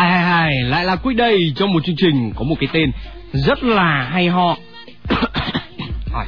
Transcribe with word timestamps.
Hai 0.00 0.10
hai 0.10 0.24
hai 0.24 0.62
lại 0.62 0.84
là 0.84 0.96
Quick 0.96 1.18
đây 1.18 1.52
trong 1.56 1.72
một 1.72 1.84
chương 1.84 1.96
trình 1.98 2.32
có 2.36 2.44
một 2.44 2.54
cái 2.60 2.68
tên 2.72 2.90
rất 3.32 3.62
là 3.62 4.08
hay 4.12 4.28
ho. 4.28 4.56
Hỏi. 6.12 6.26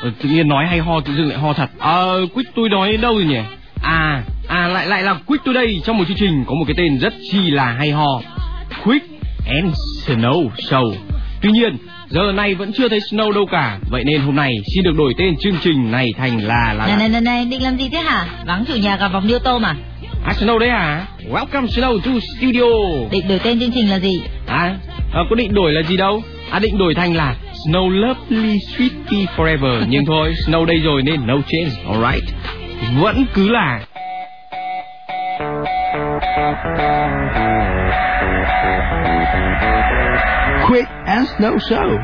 Ờ, 0.00 0.10
tự 0.22 0.28
nhiên 0.28 0.48
nói 0.48 0.66
hay 0.66 0.78
ho 0.78 1.00
tự 1.00 1.14
dưng 1.14 1.28
lại 1.28 1.38
ho 1.38 1.52
thật. 1.52 1.70
Ờ 1.78 2.26
Quick 2.34 2.54
tôi 2.54 2.68
nói 2.68 2.96
đâu 2.96 3.14
rồi 3.14 3.24
nhỉ? 3.24 3.40
À 3.82 4.22
à 4.48 4.68
lại 4.68 4.86
lại 4.86 5.02
là 5.02 5.14
quýt 5.14 5.40
tôi 5.44 5.54
đây 5.54 5.80
trong 5.84 5.98
một 5.98 6.04
chương 6.08 6.16
trình 6.16 6.44
có 6.46 6.54
một 6.54 6.64
cái 6.66 6.74
tên 6.78 6.98
rất 6.98 7.14
chi 7.32 7.50
là 7.50 7.64
hay 7.64 7.90
ho. 7.90 8.20
Quick 8.84 9.06
and 9.46 9.74
Snow 10.06 10.48
Show. 10.56 10.94
Tuy 11.42 11.50
nhiên 11.50 11.76
giờ 12.08 12.32
này 12.32 12.54
vẫn 12.54 12.72
chưa 12.72 12.88
thấy 12.88 12.98
Snow 12.98 13.32
đâu 13.32 13.46
cả, 13.50 13.78
vậy 13.90 14.04
nên 14.04 14.20
hôm 14.20 14.36
nay 14.36 14.52
xin 14.74 14.84
được 14.84 14.94
đổi 14.96 15.14
tên 15.18 15.36
chương 15.40 15.56
trình 15.62 15.90
này 15.90 16.08
thành 16.18 16.38
là 16.38 16.74
là. 16.78 16.86
Này 16.86 16.96
này 16.96 17.08
này 17.08 17.20
này, 17.20 17.44
định 17.44 17.62
làm 17.62 17.76
gì 17.76 17.88
thế 17.88 17.98
hả? 17.98 18.26
Vắng 18.46 18.64
chủ 18.68 18.74
nhà 18.74 18.96
gặp 18.96 19.08
vòng 19.08 19.26
điêu 19.26 19.38
tô 19.38 19.58
mà. 19.58 19.74
À 20.24 20.32
Snow 20.32 20.58
đấy 20.58 20.68
à? 20.68 21.06
Welcome 21.30 21.66
Snow 21.66 21.98
to 21.98 22.10
studio. 22.36 22.64
Định 23.10 23.28
đổi 23.28 23.38
tên 23.44 23.60
chương 23.60 23.70
trình 23.74 23.90
là 23.90 23.98
gì? 23.98 24.22
À, 24.46 24.76
à 25.12 25.20
có 25.30 25.36
định 25.36 25.54
đổi 25.54 25.72
là 25.72 25.82
gì 25.82 25.96
đâu? 25.96 26.22
À 26.50 26.58
định 26.58 26.78
đổi 26.78 26.94
thành 26.94 27.14
là 27.16 27.34
Snow 27.66 27.88
Lovely 27.88 28.58
Sweetie 28.58 29.26
Forever 29.36 29.84
Nhưng 29.88 30.04
thôi, 30.04 30.34
Snow 30.46 30.64
đây 30.64 30.76
rồi 30.76 31.02
nên 31.02 31.26
no 31.26 31.34
change, 31.46 31.70
alright 31.88 32.24
Vẫn 33.00 33.24
cứ 33.34 33.48
là 33.48 33.80
Quick 40.68 40.88
and 41.06 41.28
Snow 41.38 41.56
Show. 41.56 41.98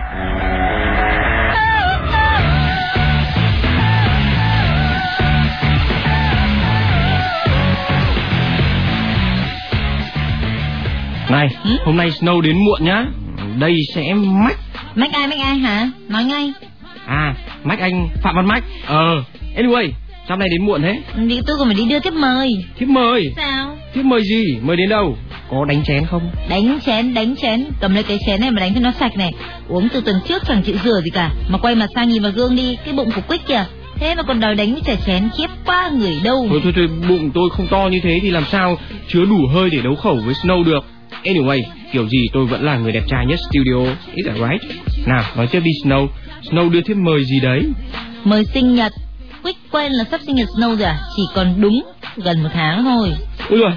Này, 11.30 11.48
Ừ? 11.64 11.70
hôm 11.84 11.96
nay 11.96 12.10
Snow 12.10 12.40
đến 12.40 12.56
muộn 12.66 12.84
nhá 12.84 13.04
Đây 13.58 13.76
sẽ 13.94 14.14
mách 14.14 14.58
Mách 14.94 15.12
ai 15.12 15.28
mách 15.28 15.38
ai 15.40 15.58
hả? 15.58 15.90
Nói 16.08 16.24
ngay. 16.24 16.52
À, 17.06 17.34
mách 17.64 17.78
anh 17.80 18.08
Phạm 18.22 18.36
Văn 18.36 18.46
Mách 18.46 18.64
Ờ, 18.86 19.22
anyway, 19.56 19.88
sao 20.28 20.36
này 20.36 20.48
đến 20.48 20.66
muộn 20.66 20.82
thế? 20.82 21.00
Đi 21.26 21.40
tôi 21.46 21.56
còn 21.58 21.68
phải 21.68 21.74
đi 21.74 21.84
đưa 21.88 21.98
tiếp 22.00 22.12
mời. 22.14 22.64
Thiếp 22.78 22.88
mời 22.88 23.32
Sao? 23.36 23.76
Thiếp 23.94 24.04
mời 24.04 24.22
gì? 24.24 24.58
Mời 24.62 24.76
đến 24.76 24.88
đâu? 24.88 25.16
Có 25.50 25.64
đánh 25.64 25.84
chén 25.84 26.06
không? 26.06 26.30
Đánh 26.48 26.78
chén, 26.86 27.14
đánh 27.14 27.34
chén. 27.42 27.64
Cầm 27.80 27.94
lấy 27.94 28.02
cái 28.02 28.18
chén 28.26 28.40
này 28.40 28.50
mà 28.50 28.60
đánh 28.60 28.74
cho 28.74 28.80
nó 28.80 28.90
sạch 29.00 29.16
này. 29.16 29.32
Uống 29.68 29.88
từ 29.88 30.00
tuần 30.00 30.16
trước 30.28 30.42
chẳng 30.48 30.62
chịu 30.62 30.76
rửa 30.84 31.00
gì 31.04 31.10
cả. 31.10 31.30
Mà 31.48 31.58
quay 31.58 31.74
mặt 31.74 31.86
sang 31.94 32.08
nhìn 32.08 32.22
vào 32.22 32.32
gương 32.32 32.56
đi, 32.56 32.76
cái 32.84 32.94
bụng 32.94 33.10
của 33.14 33.20
Quick 33.28 33.46
kìa. 33.46 33.64
Thế 34.00 34.14
mà 34.14 34.22
còn 34.22 34.40
đòi 34.40 34.54
đánh 34.54 34.72
với 34.72 34.82
chả 34.84 34.94
chén 35.06 35.28
khiếp 35.38 35.46
quá 35.66 35.90
người 35.98 36.20
đâu. 36.24 36.46
Thôi 36.50 36.60
thôi 36.62 36.72
thôi, 36.76 36.88
bụng 37.08 37.30
tôi 37.34 37.50
không 37.50 37.66
to 37.66 37.88
như 37.92 37.98
thế 38.02 38.18
thì 38.22 38.30
làm 38.30 38.44
sao 38.44 38.78
chứa 39.08 39.24
đủ 39.24 39.46
hơi 39.54 39.70
để 39.70 39.78
đấu 39.82 39.94
khẩu 39.94 40.14
với 40.14 40.34
Snow 40.34 40.64
được 40.64 40.84
Anyway, 41.24 41.62
kiểu 41.92 42.08
gì 42.08 42.26
tôi 42.32 42.46
vẫn 42.46 42.64
là 42.64 42.76
người 42.78 42.92
đẹp 42.92 43.02
trai 43.08 43.26
nhất 43.26 43.38
studio 43.50 43.94
Is 44.14 44.26
that 44.26 44.36
right? 44.36 44.78
Nào, 45.06 45.24
nói 45.36 45.46
tiếp 45.46 45.60
đi 45.64 45.70
Snow 45.84 46.08
Snow 46.42 46.70
đưa 46.70 46.80
thiếp 46.80 46.96
mời 46.96 47.24
gì 47.24 47.40
đấy? 47.40 47.62
Mời 48.24 48.44
sinh 48.44 48.74
nhật. 48.74 48.92
Quick 49.42 49.58
quên 49.70 49.92
là 49.92 50.04
sắp 50.10 50.20
sinh 50.26 50.34
nhật 50.36 50.48
Snow 50.56 50.76
rồi 50.76 50.84
à? 50.88 50.98
Chỉ 51.16 51.22
còn 51.34 51.60
đúng 51.60 51.82
gần 52.16 52.42
một 52.42 52.48
tháng 52.52 52.84
thôi. 52.84 53.12
Ôi 53.48 53.58
rồi, 53.58 53.72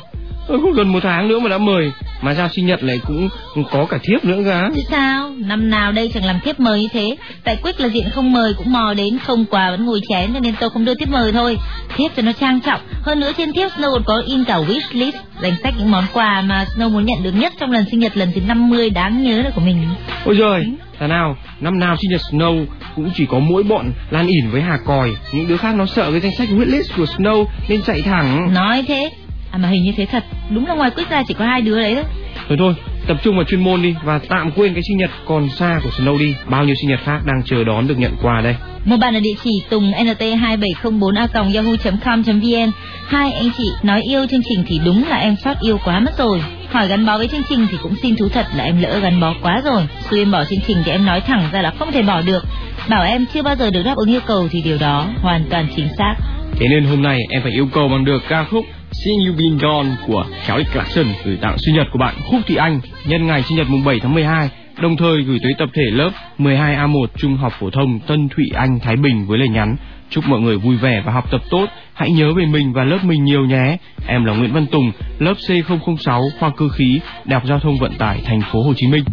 có 0.48 0.72
gần 0.76 0.92
một 0.92 1.00
tháng 1.04 1.28
nữa 1.28 1.40
mà 1.40 1.50
đã 1.50 1.58
mời 1.58 1.92
Mà 2.24 2.34
sao 2.34 2.50
sinh 2.50 2.66
nhật 2.66 2.84
lại 2.84 3.00
cũng 3.08 3.30
có 3.72 3.86
cả 3.86 3.98
thiếp 4.04 4.26
nữa 4.26 4.44
cả 4.46 4.70
Chứ 4.76 4.82
sao, 4.90 5.32
năm 5.38 5.70
nào 5.70 5.92
đây 5.92 6.12
chẳng 6.14 6.26
làm 6.26 6.40
thiếp 6.40 6.60
mời 6.60 6.82
như 6.82 6.88
thế. 6.94 7.16
Tại 7.44 7.56
Quick 7.56 7.80
là 7.80 7.88
diện 7.88 8.10
không 8.10 8.32
mời 8.32 8.54
cũng 8.54 8.72
mò 8.72 8.94
đến 8.94 9.18
Không 9.26 9.46
quà 9.46 9.72
vẫn 9.72 9.86
ngồi 9.86 10.02
chén 10.10 10.34
cho 10.34 10.40
nên 10.40 10.56
tôi 10.60 10.70
không 10.70 10.86
đưa 10.86 10.96
thiếp 10.96 11.10
mời 11.10 11.32
thôi. 11.32 11.58
Thiếp 11.96 12.16
cho 12.16 12.22
nó 12.22 12.32
trang 12.32 12.60
trọng. 12.62 12.82
Hơn 13.02 13.20
nữa 13.20 13.32
trên 13.38 13.54
thiếp 13.54 13.72
Snow 13.72 13.92
còn 13.94 14.04
có 14.04 14.24
in 14.28 14.44
cả 14.44 14.58
wish 14.58 14.82
list 14.92 15.16
Danh 15.42 15.56
sách 15.64 15.74
những 15.78 15.92
món 15.92 16.04
quà 16.14 16.42
mà 16.42 16.66
Snow 16.76 16.90
muốn 16.90 17.06
nhận 17.06 17.24
được 17.24 17.32
nhất 17.32 17.54
Trong 17.60 17.72
lần 17.72 17.86
sinh 17.92 18.00
nhật 18.00 18.18
lần 18.18 18.32
thứ 18.36 18.42
50 18.48 18.90
đáng 18.90 19.24
nhớ 19.24 19.42
này 19.44 19.52
của 19.56 19.62
mình. 19.62 19.88
Ôi 20.26 20.38
giời, 20.40 20.66
thà 21.00 21.08
nào, 21.08 21.38
năm 21.60 21.80
nào 21.80 21.96
sinh 21.98 22.12
nhật 22.12 22.22
Snow 22.32 22.66
cũng 22.96 23.12
chỉ 23.16 23.26
có 23.26 23.40
mỗi 23.40 23.64
bọn 23.64 23.92
Lan 24.10 24.28
ỉn 24.28 24.50
với 24.52 24.62
Hà 24.62 24.78
Còi. 24.86 25.16
Những 25.34 25.48
đứa 25.48 25.58
khác 25.58 25.76
nó 25.76 25.86
sợ 25.86 26.12
cái 26.12 26.20
danh 26.20 26.36
sách 26.38 26.50
wishlist 26.50 26.98
của 26.98 27.04
Snow 27.04 27.46
nên 27.68 27.82
chạy 27.82 28.02
thẳng. 28.02 28.54
Nói 28.54 28.84
thế 28.88 29.10
À 29.54 29.58
mà 29.58 29.70
hình 29.70 29.84
như 29.84 29.92
thế 29.98 30.06
thật. 30.06 30.24
Đúng 30.50 30.66
là 30.66 30.74
ngoài 30.74 30.92
Quick 30.92 31.10
ra 31.10 31.24
chỉ 31.28 31.34
có 31.34 31.46
hai 31.46 31.62
đứa 31.62 31.80
đấy 31.80 31.96
thôi. 31.96 32.04
Thôi 32.48 32.58
thôi, 32.60 32.74
tập 33.08 33.18
trung 33.24 33.36
vào 33.36 33.44
chuyên 33.44 33.64
môn 33.64 33.82
đi 33.82 33.96
Và 34.04 34.20
tạm 34.30 34.52
quên 34.52 34.74
cái 34.74 34.84
sinh 34.84 34.98
nhật 34.98 35.10
còn 35.26 35.50
xa 35.50 35.80
của 35.84 35.90
Snow 35.90 36.20
đi. 36.20 36.36
Bao 36.50 36.64
nhiêu 36.64 36.76
sinh 36.76 36.90
nhật 36.90 37.00
khác 37.04 37.20
đang 37.26 37.42
chờ 37.46 37.64
đón 37.64 37.88
được 37.88 37.98
nhận 37.98 38.12
quà 38.22 38.42
đây? 38.42 38.56
Một 38.86 38.98
bạn 38.98 39.14
ở 39.14 39.20
địa 39.20 39.34
chỉ 39.44 39.64
tùng 39.70 39.92
nt 39.92 40.22
2704 40.40 41.16
a 41.16 41.28
yahoo.com.vn 41.34 42.72
Hai 43.08 43.32
anh 43.32 43.50
chị 43.58 43.70
nói 43.84 44.02
yêu 44.02 44.26
chương 44.32 44.42
trình 44.50 44.64
thì 44.68 44.80
đúng 44.86 45.08
là 45.10 45.18
em 45.18 45.36
sót 45.44 45.60
yêu 45.62 45.78
quá 45.86 46.00
mất 46.00 46.18
rồi. 46.18 46.42
Hỏi 46.72 46.88
gắn 46.88 47.06
bó 47.06 47.18
với 47.18 47.28
chương 47.28 47.44
trình 47.50 47.68
thì 47.72 47.78
cũng 47.84 47.96
xin 48.02 48.16
thú 48.16 48.30
thật 48.30 48.46
là 48.56 48.64
em 48.64 48.82
lỡ 48.82 49.00
gắn 49.00 49.20
bó 49.20 49.34
quá 49.42 49.62
rồi. 49.66 49.82
Xuyên 50.10 50.32
bỏ 50.32 50.44
chương 50.46 50.60
trình 50.68 50.78
thì 50.86 50.92
em 50.92 51.06
nói 51.06 51.22
thẳng 51.22 51.50
ra 51.52 51.62
là 51.62 51.74
không 51.80 51.92
thể 51.92 52.02
bỏ 52.02 52.22
được. 52.22 52.46
Bảo 52.90 53.04
em 53.04 53.26
chưa 53.34 53.42
bao 53.42 53.56
giờ 53.56 53.70
được 53.70 53.84
đáp 53.84 53.96
ứng 53.96 54.10
yêu 54.10 54.22
cầu 54.26 54.48
thì 54.52 54.62
điều 54.62 54.78
đó 54.78 55.08
hoàn 55.22 55.44
toàn 55.50 55.68
chính 55.76 55.88
xác. 55.98 56.16
Thế 56.60 56.68
nên 56.70 56.84
hôm 56.84 57.02
nay 57.02 57.20
em 57.30 57.42
phải 57.42 57.52
yêu 57.52 57.68
cầu 57.74 57.88
bằng 57.88 58.06
được 58.06 58.24
ca 58.30 58.44
khúc 58.44 58.66
Seeing 58.94 59.20
You 59.28 59.36
Been 59.38 59.58
Gone 59.58 59.90
của 60.08 60.26
Kelly 60.48 60.64
Clarkson 60.74 61.06
gửi 61.26 61.38
tặng 61.42 61.58
sinh 61.58 61.76
nhật 61.76 61.88
của 61.92 62.00
bạn 62.00 62.16
Khúc 62.32 62.42
Thị 62.48 62.56
Anh 62.56 62.80
nhân 63.06 63.28
ngày 63.28 63.44
sinh 63.44 63.58
nhật 63.58 63.70
mùng 63.70 63.84
7 63.84 64.00
tháng 64.00 64.14
12 64.14 64.50
đồng 64.82 64.98
thời 64.98 65.24
gửi 65.24 65.40
tới 65.44 65.54
tập 65.58 65.70
thể 65.74 65.84
lớp 65.92 66.10
12A1 66.40 67.06
Trung 67.18 67.38
học 67.38 67.54
phổ 67.60 67.70
thông 67.70 68.00
Tân 68.00 68.30
Thụy 68.30 68.46
Anh 68.56 68.80
Thái 68.80 68.96
Bình 68.96 69.26
với 69.28 69.38
lời 69.38 69.50
nhắn. 69.50 69.76
Chúc 70.10 70.28
mọi 70.28 70.40
người 70.40 70.58
vui 70.58 70.76
vẻ 70.76 71.02
và 71.06 71.12
học 71.12 71.32
tập 71.32 71.42
tốt. 71.50 71.66
Hãy 71.94 72.12
nhớ 72.12 72.34
về 72.34 72.46
mình 72.46 72.74
và 72.74 72.84
lớp 72.84 73.00
mình 73.04 73.24
nhiều 73.24 73.46
nhé. 73.46 73.78
Em 74.08 74.26
là 74.26 74.34
Nguyễn 74.34 74.54
Văn 74.54 74.66
Tùng 74.72 74.92
lớp 75.20 75.34
C006 75.48 76.30
khoa 76.40 76.52
cơ 76.58 76.70
khí 76.70 77.00
Đại 77.26 77.40
học 77.40 77.48
Giao 77.48 77.60
thông 77.60 77.78
Vận 77.78 77.94
tải 77.94 78.22
thành 78.26 78.42
phố 78.42 78.64
Hồ 78.64 78.74
Chí 78.76 78.88
Minh. 78.88 79.04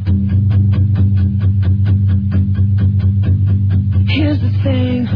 Here's 4.09 4.39
the 4.43 4.51
thing, 4.65 5.07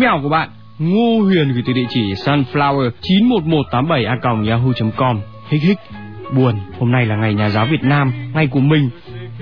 Email 0.00 0.22
của 0.22 0.28
bạn. 0.28 0.48
Ngô 0.78 1.22
Huyền 1.22 1.52
gửi 1.52 1.62
từ 1.66 1.72
địa 1.72 1.86
chỉ 1.88 2.12
sunflower 2.12 2.90
91187 3.00 4.04
yahoo.com 4.50 5.20
Hích 5.48 5.62
hích 5.62 5.78
Buồn, 6.34 6.54
hôm 6.78 6.92
nay 6.92 7.06
là 7.06 7.16
ngày 7.16 7.34
nhà 7.34 7.48
giáo 7.48 7.66
Việt 7.66 7.82
Nam, 7.82 8.12
ngày 8.34 8.46
của 8.46 8.60
mình. 8.60 8.90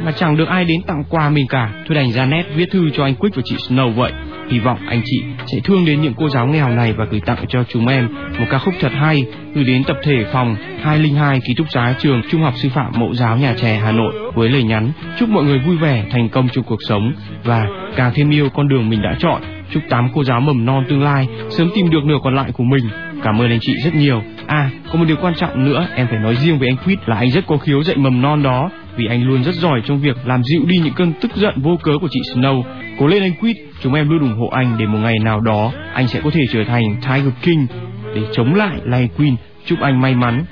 Mà 0.04 0.12
chẳng 0.12 0.36
được 0.36 0.48
ai 0.48 0.64
đến 0.64 0.82
tặng 0.86 1.04
quà 1.10 1.30
mình 1.30 1.46
cả. 1.46 1.72
Tôi 1.88 1.94
đành 1.94 2.12
ra 2.12 2.26
nét 2.26 2.42
viết 2.56 2.70
thư 2.70 2.90
cho 2.90 3.04
anh 3.04 3.14
Quick 3.14 3.36
và 3.36 3.42
chị 3.44 3.56
Snow 3.56 3.90
vậy. 3.90 4.12
Hy 4.50 4.58
vọng 4.58 4.78
anh 4.88 5.02
chị 5.04 5.22
sẽ 5.46 5.58
thương 5.64 5.84
đến 5.84 6.02
những 6.02 6.14
cô 6.16 6.28
giáo 6.28 6.46
nghèo 6.46 6.68
này 6.68 6.92
Và 6.92 7.04
gửi 7.04 7.20
tặng 7.26 7.44
cho 7.48 7.64
chúng 7.64 7.88
em 7.88 8.08
một 8.38 8.46
ca 8.50 8.58
khúc 8.58 8.74
thật 8.80 8.92
hay. 8.92 9.24
Gửi 9.54 9.64
đến 9.64 9.84
tập 9.84 9.96
thể 10.02 10.24
phòng 10.32 10.56
202 10.82 11.40
ký 11.40 11.54
túc 11.56 11.70
xá 11.70 11.94
trường 11.98 12.22
Trung 12.30 12.42
học 12.42 12.54
sư 12.56 12.68
phạm 12.68 12.92
Mẫu 12.96 13.14
giáo 13.14 13.36
Nhà 13.36 13.54
Trẻ 13.56 13.80
Hà 13.84 13.92
Nội 13.92 14.12
Với 14.34 14.48
lời 14.48 14.62
nhắn 14.62 14.92
chúc 15.18 15.28
mọi 15.28 15.44
người 15.44 15.58
vui 15.58 15.76
vẻ, 15.76 16.04
thành 16.10 16.28
công 16.28 16.48
trong 16.48 16.64
cuộc 16.64 16.80
sống. 16.88 17.12
Và 17.44 17.66
càng 17.96 18.12
thêm 18.14 18.30
yêu 18.30 18.48
con 18.54 18.68
đường 18.68 18.88
mình 18.88 19.02
đã 19.02 19.16
chọn. 19.18 19.42
Chúc 19.70 19.82
tám 19.88 20.08
cô 20.14 20.24
giáo 20.24 20.40
mầm 20.40 20.64
non 20.64 20.84
tương 20.88 21.02
lai 21.02 21.28
sớm 21.50 21.70
tìm 21.74 21.90
được 21.90 22.04
nửa 22.04 22.18
còn 22.24 22.34
lại 22.34 22.52
của 22.52 22.64
mình. 22.64 22.84
Cảm 23.22 23.38
ơn 23.38 23.50
anh 23.50 23.58
chị 23.60 23.72
rất 23.84 23.94
nhiều. 23.94 24.22
À, 24.46 24.70
có 24.92 24.98
một 24.98 25.04
điều 25.08 25.16
quan 25.20 25.34
trọng 25.34 25.64
nữa, 25.64 25.88
em 25.94 26.06
phải 26.10 26.18
nói 26.18 26.36
riêng 26.36 26.58
với 26.58 26.68
anh 26.68 26.76
Quýt 26.84 26.98
là 27.06 27.16
anh 27.16 27.30
rất 27.30 27.46
có 27.46 27.56
khiếu 27.56 27.82
dạy 27.82 27.96
mầm 27.96 28.22
non 28.22 28.42
đó, 28.42 28.70
vì 28.96 29.06
anh 29.06 29.24
luôn 29.24 29.44
rất 29.44 29.54
giỏi 29.54 29.80
trong 29.84 30.00
việc 30.00 30.16
làm 30.24 30.42
dịu 30.42 30.60
đi 30.66 30.78
những 30.78 30.94
cơn 30.94 31.12
tức 31.20 31.36
giận 31.36 31.54
vô 31.62 31.78
cớ 31.82 31.92
của 32.00 32.08
chị 32.10 32.20
Snow. 32.34 32.62
Cố 32.98 33.06
lên 33.06 33.22
anh 33.22 33.34
Quýt, 33.40 33.56
chúng 33.82 33.94
em 33.94 34.08
luôn 34.08 34.18
ủng 34.18 34.38
hộ 34.38 34.48
anh 34.48 34.76
để 34.78 34.86
một 34.86 34.98
ngày 34.98 35.18
nào 35.18 35.40
đó 35.40 35.72
anh 35.92 36.08
sẽ 36.08 36.20
có 36.24 36.30
thể 36.30 36.40
trở 36.52 36.64
thành 36.64 36.96
Tiger 37.02 37.32
King 37.42 37.66
để 38.14 38.22
chống 38.32 38.54
lại 38.54 38.76
Lion 38.84 39.08
Queen. 39.08 39.36
Chúc 39.66 39.80
anh 39.80 40.00
may 40.00 40.14
mắn. 40.14 40.44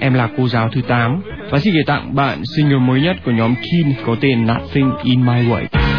Em 0.00 0.14
là 0.14 0.28
cô 0.36 0.48
giáo 0.48 0.68
thứ 0.72 0.80
8 0.82 1.20
và 1.50 1.58
xin 1.58 1.74
gửi 1.74 1.82
tặng 1.86 2.14
bạn 2.14 2.42
single 2.56 2.78
mới 2.78 3.00
nhất 3.00 3.16
của 3.24 3.30
nhóm 3.30 3.54
Keen 3.54 3.94
có 4.06 4.16
tên 4.20 4.46
Nothing 4.46 4.90
in 5.04 5.20
My 5.26 5.48
Way. 5.48 5.89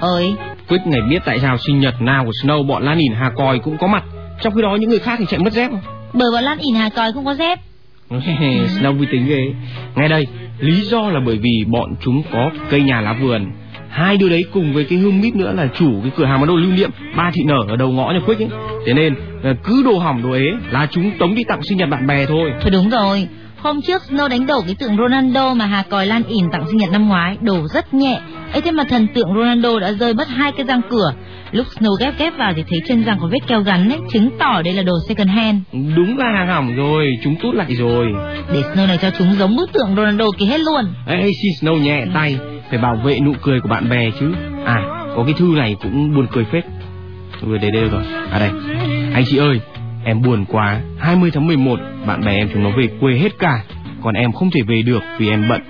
Ơi 0.00 0.34
Quyết 0.68 0.80
này 0.86 1.00
biết 1.10 1.22
tại 1.24 1.40
sao 1.40 1.58
sinh 1.58 1.80
nhật 1.80 2.02
nào 2.02 2.24
của 2.24 2.30
Snow 2.42 2.66
bọn 2.66 2.82
Lan 2.82 2.98
ỉn 2.98 3.12
Hà 3.12 3.30
Còi 3.30 3.58
cũng 3.58 3.78
có 3.78 3.86
mặt, 3.86 4.04
trong 4.40 4.54
khi 4.54 4.62
đó 4.62 4.76
những 4.80 4.90
người 4.90 4.98
khác 4.98 5.16
thì 5.18 5.26
chạy 5.28 5.40
mất 5.40 5.52
dép 5.52 5.70
không? 5.70 5.80
bởi 6.12 6.30
bọn 6.32 6.44
Lan 6.44 6.58
ỉn 6.58 6.74
Hà 6.74 6.88
Còi 6.88 7.12
không 7.12 7.24
có 7.24 7.34
dép 7.34 7.58
Snow 8.10 8.96
vui 8.96 9.06
tính 9.10 9.26
ghê. 9.26 9.54
Ngay 9.94 10.08
đây, 10.08 10.26
lý 10.58 10.80
do 10.80 11.10
là 11.10 11.20
bởi 11.26 11.36
vì 11.36 11.64
bọn 11.68 11.94
chúng 12.00 12.22
có 12.32 12.50
cây 12.70 12.80
nhà 12.80 13.00
lá 13.00 13.12
vườn. 13.12 13.46
Hai 13.88 14.16
đứa 14.16 14.28
đấy 14.28 14.44
cùng 14.52 14.72
với 14.72 14.84
cái 14.84 14.98
hương 14.98 15.20
mít 15.20 15.36
nữa 15.36 15.52
là 15.52 15.68
chủ 15.78 16.00
cái 16.02 16.10
cửa 16.16 16.24
hàng 16.24 16.40
bán 16.40 16.48
đồ 16.48 16.56
lưu 16.56 16.72
niệm 16.72 16.90
ba 17.16 17.30
thị 17.34 17.42
nở 17.46 17.58
ở 17.68 17.76
đầu 17.76 17.88
ngõ 17.88 18.12
nhà 18.12 18.20
Quyết 18.26 18.38
ấy. 18.38 18.48
Thế 18.86 18.92
nên 18.92 19.14
ờ, 19.42 19.54
cứ 19.64 19.82
đồ 19.84 19.98
hỏng 19.98 20.22
đồ 20.22 20.32
ế 20.32 20.46
là 20.70 20.88
chúng 20.90 21.10
tống 21.18 21.34
đi 21.34 21.44
tặng 21.44 21.62
sinh 21.62 21.78
nhật 21.78 21.88
bạn 21.88 22.06
bè 22.06 22.26
thôi. 22.26 22.52
Thôi 22.60 22.70
đúng 22.70 22.90
rồi 22.90 23.28
Hôm 23.62 23.82
trước 23.82 24.02
Snow 24.10 24.28
đánh 24.28 24.46
đổ 24.46 24.60
cái 24.66 24.74
tượng 24.78 24.96
Ronaldo 24.96 25.54
mà 25.54 25.66
Hà 25.66 25.82
Còi 25.82 26.06
Lan 26.06 26.22
ỉn 26.24 26.44
tặng 26.52 26.64
sinh 26.66 26.76
nhật 26.76 26.90
năm 26.92 27.08
ngoái 27.08 27.36
Đổ 27.40 27.66
rất 27.74 27.94
nhẹ 27.94 28.20
ấy 28.52 28.60
thế 28.60 28.70
mà 28.70 28.84
thần 28.84 29.06
tượng 29.14 29.28
Ronaldo 29.34 29.78
đã 29.78 29.92
rơi 29.92 30.14
mất 30.14 30.28
hai 30.28 30.52
cái 30.52 30.66
răng 30.66 30.80
cửa 30.90 31.12
Lúc 31.52 31.66
Snow 31.78 31.94
ghép 32.00 32.18
ghép 32.18 32.38
vào 32.38 32.52
thì 32.56 32.64
thấy 32.68 32.80
trên 32.88 33.04
răng 33.04 33.18
có 33.20 33.28
vết 33.32 33.38
keo 33.46 33.60
gắn 33.60 33.88
ấy 33.88 33.98
Chứng 34.12 34.30
tỏ 34.38 34.62
đây 34.62 34.74
là 34.74 34.82
đồ 34.82 34.92
second 35.08 35.30
hand 35.30 35.58
Đúng 35.72 36.18
là 36.18 36.24
hàng 36.36 36.48
hỏng 36.48 36.76
rồi, 36.76 37.06
chúng 37.24 37.36
tút 37.42 37.54
lại 37.54 37.74
rồi. 37.74 38.06
Để 38.52 38.62
Snow 38.62 38.86
này 38.86 38.98
cho 39.02 39.10
chúng 39.18 39.34
giống 39.38 39.56
bức 39.56 39.72
tượng 39.72 39.96
Ronaldo 39.96 40.24
kia 40.38 40.46
hết 40.46 40.60
luôn 40.60 40.84
Ê, 41.06 41.32
xin 41.42 41.52
Snow 41.60 41.76
nhẹ 41.82 42.04
tay, 42.14 42.38
phải 42.70 42.78
bảo 42.78 42.96
vệ 43.04 43.20
nụ 43.20 43.32
cười 43.42 43.60
của 43.60 43.68
bạn 43.68 43.88
bè 43.90 44.10
chứ. 44.20 44.32
À, 44.64 44.82
có 45.16 45.22
cái 45.24 45.34
thư 45.38 45.46
này 45.56 45.76
cũng 45.82 46.14
buồn 46.14 46.26
cười 46.32 46.44
phết. 46.44 46.64
Vừa 47.40 47.58
đây 47.58 47.70
đây 47.70 47.88
rồi. 47.88 48.02
À 48.30 48.38
đây. 48.38 48.50
Anh 49.14 49.24
chị 49.26 49.36
ơi, 49.36 49.60
em 50.04 50.22
buồn 50.22 50.44
quá. 50.44 50.80
20 50.98 51.30
tháng 51.34 51.46
11, 51.46 51.80
bạn 52.06 52.24
bè 52.24 52.32
em 52.32 52.48
chúng 52.52 52.62
nó 52.62 52.70
về 52.70 52.88
quê 53.00 53.18
hết 53.18 53.38
cả. 53.38 53.62
Còn 54.02 54.14
em 54.14 54.32
không 54.32 54.50
thể 54.50 54.60
về 54.62 54.82
được 54.82 55.02
vì 55.18 55.28
em 55.28 55.48
bận. 55.48 55.62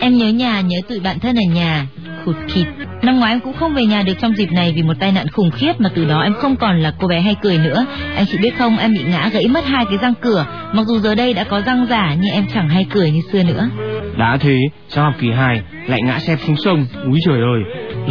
Em 0.00 0.16
nhớ 0.16 0.28
nhà 0.28 0.60
nhớ 0.60 0.76
tụi 0.88 1.00
bạn 1.00 1.18
thân 1.18 1.36
ở 1.36 1.54
nhà 1.54 1.86
Khụt 2.24 2.36
khịt 2.48 2.66
Năm 3.02 3.18
ngoái 3.18 3.32
em 3.32 3.40
cũng 3.40 3.52
không 3.52 3.74
về 3.74 3.86
nhà 3.86 4.02
được 4.02 4.12
trong 4.20 4.36
dịp 4.36 4.52
này 4.52 4.72
Vì 4.76 4.82
một 4.82 4.94
tai 5.00 5.12
nạn 5.12 5.28
khủng 5.28 5.50
khiếp 5.50 5.72
mà 5.78 5.90
từ 5.94 6.04
đó 6.04 6.20
em 6.20 6.34
không 6.34 6.56
còn 6.56 6.80
là 6.80 6.92
cô 7.00 7.08
bé 7.08 7.20
hay 7.20 7.34
cười 7.42 7.58
nữa 7.58 7.86
Anh 8.16 8.24
chị 8.26 8.38
biết 8.38 8.58
không 8.58 8.78
em 8.78 8.94
bị 8.94 9.04
ngã 9.10 9.28
gãy 9.32 9.48
mất 9.48 9.66
hai 9.66 9.84
cái 9.84 9.98
răng 10.02 10.14
cửa 10.20 10.46
Mặc 10.72 10.86
dù 10.86 10.98
giờ 10.98 11.14
đây 11.14 11.34
đã 11.34 11.44
có 11.44 11.60
răng 11.66 11.86
giả 11.90 12.16
Nhưng 12.20 12.32
em 12.32 12.44
chẳng 12.54 12.68
hay 12.68 12.86
cười 12.90 13.10
như 13.10 13.20
xưa 13.32 13.42
nữa 13.42 13.70
Đã 14.18 14.36
thế, 14.40 14.58
sau 14.88 15.04
học 15.04 15.14
kỳ 15.20 15.30
2 15.30 15.60
lại 15.88 16.02
ngã 16.02 16.18
xẹp 16.18 16.38
xuống 16.46 16.56
sông. 16.56 16.86
Úi 17.04 17.20
trời 17.24 17.40
ơi. 17.40 17.62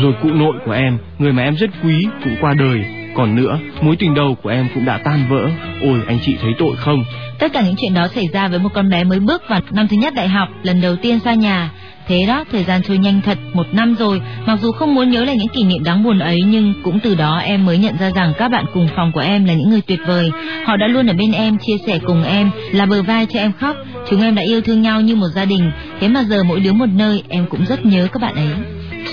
Rồi 0.04 0.14
cụ 0.22 0.30
nội 0.30 0.56
của 0.66 0.72
em, 0.72 0.98
người 1.20 1.34
mà 1.34 1.44
em 1.44 1.56
rất 1.56 1.70
quý 1.84 2.08
cũng 2.24 2.36
qua 2.42 2.54
đời. 2.54 2.97
Còn 3.18 3.36
nữa, 3.36 3.60
mối 3.82 3.96
tình 4.00 4.14
đầu 4.14 4.38
của 4.44 4.50
em 4.50 4.68
cũng 4.74 4.86
đã 4.86 4.98
tan 4.98 5.26
vỡ. 5.30 5.50
Ôi, 5.82 6.00
anh 6.08 6.20
chị 6.26 6.36
thấy 6.42 6.52
tội 6.60 6.76
không? 6.76 7.06
Tất 7.40 7.54
cả 7.54 7.62
những 7.62 7.76
chuyện 7.78 7.94
đó 7.94 8.08
xảy 8.08 8.28
ra 8.34 8.48
với 8.48 8.60
một 8.60 8.70
con 8.74 8.90
bé 8.90 9.04
mới 9.04 9.20
bước 9.20 9.42
vào 9.50 9.62
năm 9.72 9.88
thứ 9.88 9.98
nhất 9.98 10.14
đại 10.16 10.28
học, 10.28 10.50
lần 10.64 10.82
đầu 10.82 10.96
tiên 10.96 11.20
xa 11.20 11.34
nhà. 11.34 11.72
Thế 12.08 12.26
đó, 12.28 12.44
thời 12.52 12.64
gian 12.64 12.82
trôi 12.84 12.98
nhanh 12.98 13.22
thật, 13.22 13.38
một 13.54 13.68
năm 13.72 13.96
rồi, 14.00 14.22
mặc 14.46 14.60
dù 14.62 14.72
không 14.72 14.96
muốn 14.96 15.10
nhớ 15.10 15.26
lại 15.26 15.36
những 15.38 15.48
kỷ 15.48 15.64
niệm 15.64 15.84
đáng 15.84 16.04
buồn 16.04 16.20
ấy 16.20 16.42
nhưng 16.48 16.74
cũng 16.84 17.00
từ 17.00 17.16
đó 17.16 17.38
em 17.38 17.66
mới 17.66 17.78
nhận 17.78 17.98
ra 18.00 18.12
rằng 18.16 18.34
các 18.38 18.52
bạn 18.52 18.66
cùng 18.74 18.88
phòng 18.96 19.12
của 19.12 19.20
em 19.20 19.46
là 19.46 19.54
những 19.54 19.70
người 19.70 19.82
tuyệt 19.82 20.00
vời. 20.08 20.32
Họ 20.66 20.78
đã 20.78 20.88
luôn 20.88 21.08
ở 21.08 21.14
bên 21.14 21.32
em, 21.32 21.58
chia 21.58 21.78
sẻ 21.88 22.00
cùng 22.06 22.24
em, 22.24 22.50
là 22.72 22.86
bờ 22.86 23.02
vai 23.02 23.26
cho 23.26 23.40
em 23.40 23.52
khóc. 23.60 23.76
Chúng 24.10 24.22
em 24.22 24.36
đã 24.36 24.42
yêu 24.42 24.62
thương 24.62 24.82
nhau 24.82 25.02
như 25.02 25.16
một 25.16 25.28
gia 25.36 25.46
đình, 25.46 25.72
thế 26.00 26.08
mà 26.08 26.24
giờ 26.24 26.44
mỗi 26.44 26.60
đứa 26.60 26.74
một 26.74 26.90
nơi, 26.94 27.24
em 27.30 27.46
cũng 27.50 27.66
rất 27.66 27.86
nhớ 27.86 28.08
các 28.12 28.22
bạn 28.22 28.36
ấy. 28.36 28.54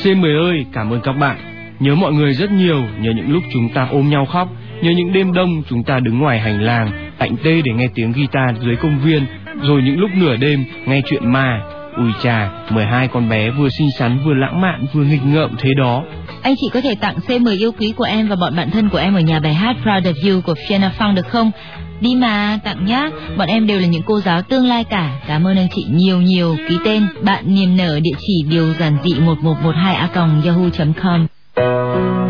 C10 0.03 0.49
ơi, 0.49 0.67
cảm 0.73 0.91
ơn 0.91 1.01
các 1.01 1.13
bạn. 1.13 1.54
Nhớ 1.81 1.95
mọi 1.95 2.13
người 2.13 2.33
rất 2.33 2.53
nhiều, 2.53 2.83
nhớ 3.01 3.13
những 3.17 3.33
lúc 3.33 3.43
chúng 3.53 3.69
ta 3.69 3.89
ôm 3.91 4.11
nhau 4.11 4.27
khóc, 4.27 4.49
nhớ 4.83 4.91
những 4.97 5.13
đêm 5.13 5.33
đông 5.33 5.63
chúng 5.71 5.83
ta 5.83 6.01
đứng 6.01 6.19
ngoài 6.19 6.41
hành 6.41 6.63
lang, 6.63 7.11
tạnh 7.19 7.37
tê 7.45 7.63
để 7.65 7.73
nghe 7.73 7.89
tiếng 7.95 8.13
guitar 8.13 8.57
dưới 8.65 8.77
công 8.77 8.99
viên, 8.99 9.27
rồi 9.63 9.83
những 9.83 10.01
lúc 10.01 10.11
nửa 10.15 10.37
đêm 10.37 10.65
nghe 10.87 11.01
chuyện 11.11 11.33
ma. 11.33 11.61
Ui 11.97 12.13
chà, 12.23 12.51
12 12.71 13.09
con 13.09 13.29
bé 13.29 13.51
vừa 13.51 13.69
xinh 13.69 13.89
xắn 13.99 14.19
vừa 14.25 14.35
lãng 14.35 14.61
mạn 14.61 14.87
vừa 14.93 15.05
nghịch 15.05 15.25
ngợm 15.25 15.57
thế 15.59 15.71
đó. 15.79 16.03
Anh 16.43 16.55
chị 16.61 16.69
có 16.73 16.81
thể 16.81 16.95
tặng 17.01 17.17
C10 17.27 17.59
yêu 17.59 17.73
quý 17.73 17.93
của 17.97 18.05
em 18.05 18.29
và 18.29 18.37
bọn 18.37 18.57
bạn 18.57 18.71
thân 18.71 18.89
của 18.89 18.99
em 18.99 19.15
ở 19.15 19.21
nhà 19.21 19.41
bài 19.41 19.55
hát 19.55 19.77
Proud 19.83 20.07
of 20.07 20.31
You 20.31 20.41
của 20.41 20.55
Fiona 20.69 20.91
Fung 20.99 21.15
được 21.15 21.29
không? 21.29 21.51
Đi 22.01 22.15
mà, 22.15 22.59
tặng 22.65 22.85
nhá. 22.85 23.09
Bọn 23.37 23.49
em 23.49 23.67
đều 23.67 23.81
là 23.81 23.87
những 23.87 24.03
cô 24.07 24.21
giáo 24.21 24.43
tương 24.43 24.67
lai 24.67 24.85
cả. 24.85 25.21
Cảm 25.27 25.47
ơn 25.47 25.57
anh 25.57 25.69
chị 25.75 25.87
nhiều 25.91 26.21
nhiều. 26.21 26.57
Ký 26.69 26.79
tên 26.85 27.07
bạn 27.23 27.55
niềm 27.55 27.77
nở 27.77 28.01
địa 28.03 28.17
chỉ 28.27 28.45
điều 28.51 28.73
giản 28.73 28.97
dị 29.05 29.15
1112 29.21 29.95
a 29.95 30.09
yahoo.com. 30.15 31.27
Love 31.57 32.24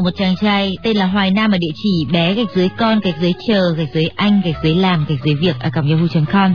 của 0.00 0.04
một 0.04 0.16
chàng 0.16 0.36
trai 0.40 0.76
tên 0.82 0.96
là 0.96 1.06
Hoài 1.06 1.30
Nam 1.30 1.50
ở 1.50 1.58
địa 1.58 1.72
chỉ 1.82 2.06
bé 2.12 2.34
gạch 2.34 2.46
dưới 2.54 2.68
con 2.78 3.00
gạch 3.00 3.14
dưới 3.20 3.32
chờ 3.46 3.74
gạch 3.78 3.88
dưới 3.94 4.06
anh 4.16 4.40
gạch 4.44 4.54
dưới 4.64 4.74
làm 4.74 5.06
gạch 5.08 5.18
dưới 5.24 5.34
việc 5.34 5.56
ở 5.60 5.70
cổng 5.74 5.90
yahoo.com. 5.90 6.54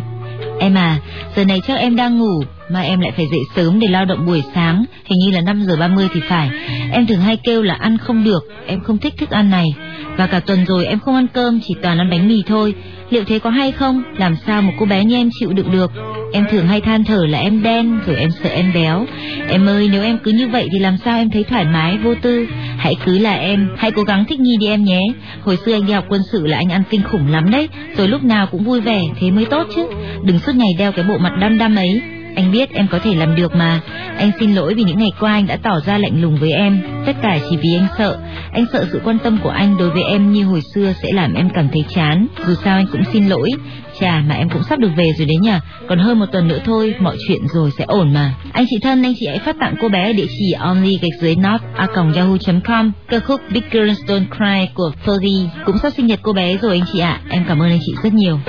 Em 0.59 0.75
à, 0.77 0.99
giờ 1.35 1.45
này 1.45 1.61
chắc 1.67 1.79
em 1.79 1.95
đang 1.95 2.19
ngủ 2.19 2.43
mà 2.69 2.81
em 2.81 2.99
lại 2.99 3.11
phải 3.15 3.27
dậy 3.27 3.39
sớm 3.55 3.79
để 3.79 3.87
lao 3.87 4.05
động 4.05 4.25
buổi 4.25 4.43
sáng, 4.55 4.85
hình 5.05 5.19
như 5.19 5.31
là 5.31 5.41
5 5.41 5.63
giờ 5.63 5.75
30 5.75 6.07
thì 6.13 6.19
phải. 6.29 6.49
Em 6.91 7.07
thường 7.07 7.19
hay 7.19 7.37
kêu 7.37 7.61
là 7.61 7.73
ăn 7.73 7.97
không 7.97 8.23
được, 8.23 8.43
em 8.67 8.79
không 8.79 8.97
thích 8.97 9.13
thức 9.17 9.29
ăn 9.29 9.49
này. 9.49 9.75
Và 10.17 10.27
cả 10.27 10.39
tuần 10.39 10.65
rồi 10.65 10.85
em 10.85 10.99
không 10.99 11.15
ăn 11.15 11.27
cơm, 11.33 11.59
chỉ 11.67 11.75
toàn 11.81 11.97
ăn 11.97 12.09
bánh 12.09 12.27
mì 12.27 12.43
thôi. 12.47 12.73
Liệu 13.09 13.23
thế 13.23 13.39
có 13.39 13.49
hay 13.49 13.71
không? 13.71 14.03
Làm 14.17 14.35
sao 14.45 14.61
một 14.61 14.73
cô 14.79 14.85
bé 14.85 15.05
như 15.05 15.15
em 15.15 15.29
chịu 15.39 15.53
đựng 15.53 15.71
được? 15.71 15.91
Em 16.35 16.45
thường 16.51 16.67
hay 16.67 16.81
than 16.81 17.03
thở 17.03 17.25
là 17.29 17.39
em 17.39 17.63
đen, 17.63 17.99
rồi 18.05 18.15
em 18.15 18.29
sợ 18.43 18.49
em 18.49 18.71
béo. 18.73 19.05
Em 19.49 19.65
ơi, 19.65 19.89
nếu 19.91 20.03
em 20.03 20.17
cứ 20.17 20.31
như 20.31 20.47
vậy 20.47 20.69
thì 20.71 20.79
làm 20.79 20.97
sao 21.05 21.17
em 21.17 21.29
thấy 21.29 21.43
thoải 21.43 21.65
mái, 21.65 21.97
vô 21.97 22.15
tư? 22.21 22.47
Hãy 22.77 22.95
cứ 23.05 23.19
là 23.19 23.33
em, 23.33 23.69
hãy 23.77 23.91
cố 23.91 24.03
gắng 24.03 24.25
thích 24.25 24.39
nghi 24.39 24.57
đi 24.59 24.67
em 24.67 24.83
nhé. 24.83 25.01
Hồi 25.41 25.57
xưa 25.65 25.73
anh 25.73 25.85
đi 25.85 25.93
học 25.93 26.05
quân 26.09 26.21
sự 26.31 26.47
là 26.47 26.57
anh 26.57 26.71
ăn 26.71 26.83
kinh 26.89 27.03
khủng 27.03 27.27
lắm 27.31 27.51
đấy, 27.51 27.69
rồi 27.97 28.07
lúc 28.07 28.23
nào 28.23 28.47
cũng 28.51 28.63
vui 28.63 28.81
vẻ, 28.81 29.01
thế 29.19 29.31
mới 29.31 29.45
tốt 29.45 29.67
chứ. 29.75 29.85
Đừng 30.23 30.39
suốt 30.39 30.55
ngày 30.55 30.69
đeo 30.77 30.91
cái 30.91 31.05
bộ 31.09 31.17
mặt 31.17 31.33
đăm 31.41 31.57
đăm 31.57 31.75
ấy. 31.75 32.01
Anh 32.35 32.51
biết 32.51 32.73
em 32.73 32.87
có 32.87 32.99
thể 32.99 33.15
làm 33.15 33.35
được 33.35 33.55
mà. 33.55 33.79
Anh 34.17 34.31
xin 34.39 34.55
lỗi 34.55 34.73
vì 34.73 34.83
những 34.83 34.99
ngày 34.99 35.11
qua 35.19 35.31
anh 35.33 35.47
đã 35.47 35.57
tỏ 35.63 35.79
ra 35.85 35.97
lạnh 35.97 36.21
lùng 36.21 36.35
với 36.35 36.51
em. 36.51 36.81
Tất 37.05 37.15
cả 37.21 37.39
chỉ 37.49 37.57
vì 37.57 37.75
anh 37.75 37.87
sợ. 37.97 38.17
Anh 38.51 38.65
sợ 38.73 38.85
sự 38.91 39.01
quan 39.03 39.19
tâm 39.19 39.37
của 39.43 39.49
anh 39.49 39.77
đối 39.77 39.89
với 39.89 40.03
em 40.03 40.33
như 40.33 40.45
hồi 40.45 40.61
xưa 40.75 40.93
sẽ 41.03 41.11
làm 41.11 41.33
em 41.33 41.49
cảm 41.49 41.67
thấy 41.73 41.85
chán. 41.95 42.27
Dù 42.47 42.53
sao 42.63 42.75
anh 42.77 42.87
cũng 42.91 43.03
xin 43.13 43.27
lỗi. 43.27 43.51
Chà 43.99 44.23
mà 44.27 44.35
em 44.35 44.49
cũng 44.49 44.63
sắp 44.63 44.79
được 44.79 44.91
về 44.95 45.11
rồi 45.17 45.25
đấy 45.25 45.37
nhỉ. 45.37 45.51
Còn 45.87 45.99
hơn 45.99 46.19
một 46.19 46.25
tuần 46.31 46.47
nữa 46.47 46.59
thôi, 46.65 46.95
mọi 46.99 47.17
chuyện 47.27 47.41
rồi 47.53 47.69
sẽ 47.77 47.83
ổn 47.87 48.13
mà. 48.13 48.33
Anh 48.53 48.65
chị 48.69 48.75
thân, 48.83 49.03
anh 49.03 49.13
chị 49.19 49.27
hãy 49.27 49.39
phát 49.39 49.55
tặng 49.59 49.75
cô 49.81 49.89
bé 49.89 50.13
địa 50.13 50.27
chỉ 50.39 50.51
only 50.51 50.99
gạch 51.01 51.21
dưới 51.21 51.35
not 51.35 51.61
a 51.75 51.87
yahoo.com. 52.15 52.91
Ca 53.09 53.19
khúc 53.19 53.41
Big 53.53 53.63
Girls 53.71 53.99
Don't 54.07 54.25
Cry 54.37 54.73
của 54.73 54.91
Fergie 55.05 55.47
cũng 55.65 55.77
sắp 55.77 55.93
sinh 55.97 56.07
nhật 56.07 56.19
cô 56.23 56.33
bé 56.33 56.57
rồi 56.57 56.71
anh 56.71 56.87
chị 56.93 56.99
ạ. 56.99 57.19
Em 57.29 57.43
cảm 57.47 57.61
ơn 57.61 57.69
anh 57.69 57.79
chị 57.85 57.93
rất 58.03 58.13
nhiều. 58.13 58.39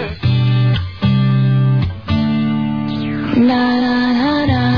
Da 3.37 3.42
da 3.44 4.12
da 4.14 4.46
da. 4.46 4.75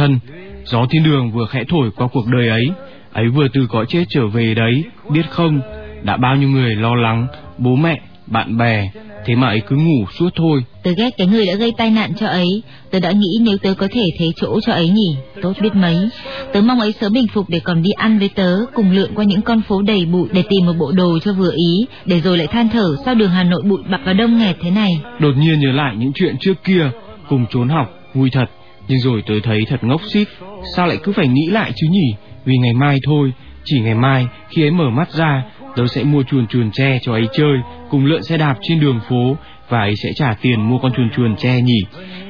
Thân, 0.00 0.18
gió 0.64 0.86
thiên 0.90 1.04
đường 1.04 1.30
vừa 1.30 1.46
khẽ 1.46 1.64
thổi 1.68 1.90
qua 1.96 2.08
cuộc 2.12 2.26
đời 2.26 2.48
ấy, 2.48 2.64
ấy 3.12 3.28
vừa 3.28 3.48
từ 3.52 3.66
cõi 3.70 3.84
chết 3.88 4.04
trở 4.08 4.26
về 4.26 4.54
đấy, 4.54 4.84
biết 5.10 5.30
không? 5.30 5.60
Đã 6.02 6.16
bao 6.16 6.36
nhiêu 6.36 6.48
người 6.48 6.74
lo 6.74 6.94
lắng, 6.94 7.26
bố 7.58 7.76
mẹ, 7.76 8.00
bạn 8.26 8.56
bè, 8.56 8.90
thế 9.26 9.34
mà 9.34 9.46
ấy 9.48 9.60
cứ 9.60 9.76
ngủ 9.76 10.06
suốt 10.18 10.30
thôi. 10.36 10.64
Tớ 10.82 10.90
ghét 10.96 11.10
cái 11.18 11.26
người 11.26 11.46
đã 11.46 11.54
gây 11.54 11.72
tai 11.76 11.90
nạn 11.90 12.12
cho 12.20 12.26
ấy. 12.26 12.62
Tớ 12.90 13.00
đã 13.00 13.10
nghĩ 13.10 13.38
nếu 13.40 13.56
tớ 13.62 13.74
có 13.74 13.88
thể 13.92 14.04
thế 14.18 14.32
chỗ 14.36 14.60
cho 14.60 14.72
ấy 14.72 14.88
nhỉ, 14.88 15.16
tốt 15.42 15.52
biết 15.60 15.74
mấy. 15.74 16.08
Tớ 16.52 16.60
mong 16.60 16.80
ấy 16.80 16.92
sớm 16.92 17.12
bình 17.12 17.26
phục 17.32 17.48
để 17.48 17.60
còn 17.60 17.82
đi 17.82 17.90
ăn 17.90 18.18
với 18.18 18.30
tớ, 18.34 18.56
cùng 18.74 18.90
lượn 18.90 19.10
qua 19.14 19.24
những 19.24 19.42
con 19.42 19.62
phố 19.62 19.82
đầy 19.82 20.06
bụi 20.06 20.28
để 20.32 20.42
tìm 20.48 20.66
một 20.66 20.72
bộ 20.78 20.92
đồ 20.92 21.18
cho 21.18 21.32
vừa 21.32 21.52
ý, 21.56 21.86
để 22.06 22.20
rồi 22.20 22.38
lại 22.38 22.46
than 22.46 22.68
thở 22.68 22.96
sao 23.04 23.14
đường 23.14 23.30
Hà 23.30 23.42
Nội 23.42 23.62
bụi 23.62 23.80
bặm 23.90 24.04
và 24.04 24.12
đông 24.12 24.38
nghẹt 24.38 24.56
thế 24.60 24.70
này. 24.70 24.90
Đột 25.18 25.32
nhiên 25.36 25.60
nhớ 25.60 25.72
lại 25.72 25.94
những 25.98 26.12
chuyện 26.14 26.36
trước 26.40 26.54
kia, 26.64 26.90
cùng 27.28 27.46
trốn 27.50 27.68
học, 27.68 27.86
vui 28.14 28.30
thật. 28.32 28.46
Nhưng 28.88 29.00
rồi 29.00 29.22
tớ 29.26 29.34
thấy 29.42 29.64
thật 29.68 29.84
ngốc 29.84 30.00
xít, 30.04 30.28
sao 30.76 30.86
lại 30.86 30.98
cứ 31.02 31.12
phải 31.12 31.28
nghĩ 31.28 31.46
lại 31.46 31.72
chứ 31.76 31.86
nhỉ? 31.90 32.14
Vì 32.44 32.56
ngày 32.56 32.74
mai 32.74 32.98
thôi, 33.06 33.32
chỉ 33.64 33.80
ngày 33.80 33.94
mai 33.94 34.26
khi 34.48 34.62
ấy 34.62 34.70
mở 34.70 34.90
mắt 34.90 35.12
ra, 35.12 35.44
tớ 35.76 35.86
sẽ 35.86 36.04
mua 36.04 36.22
chuồn 36.22 36.46
chuồn 36.46 36.70
tre 36.70 36.98
cho 37.02 37.12
ấy 37.12 37.28
chơi, 37.32 37.56
cùng 37.90 38.04
lượn 38.04 38.22
xe 38.22 38.36
đạp 38.36 38.56
trên 38.62 38.80
đường 38.80 39.00
phố 39.08 39.36
và 39.68 39.80
ấy 39.80 39.96
sẽ 39.96 40.12
trả 40.16 40.34
tiền 40.42 40.60
mua 40.68 40.78
con 40.78 40.92
chuồn 40.92 41.10
chuồn 41.16 41.36
tre 41.36 41.60
nhỉ. 41.62 41.80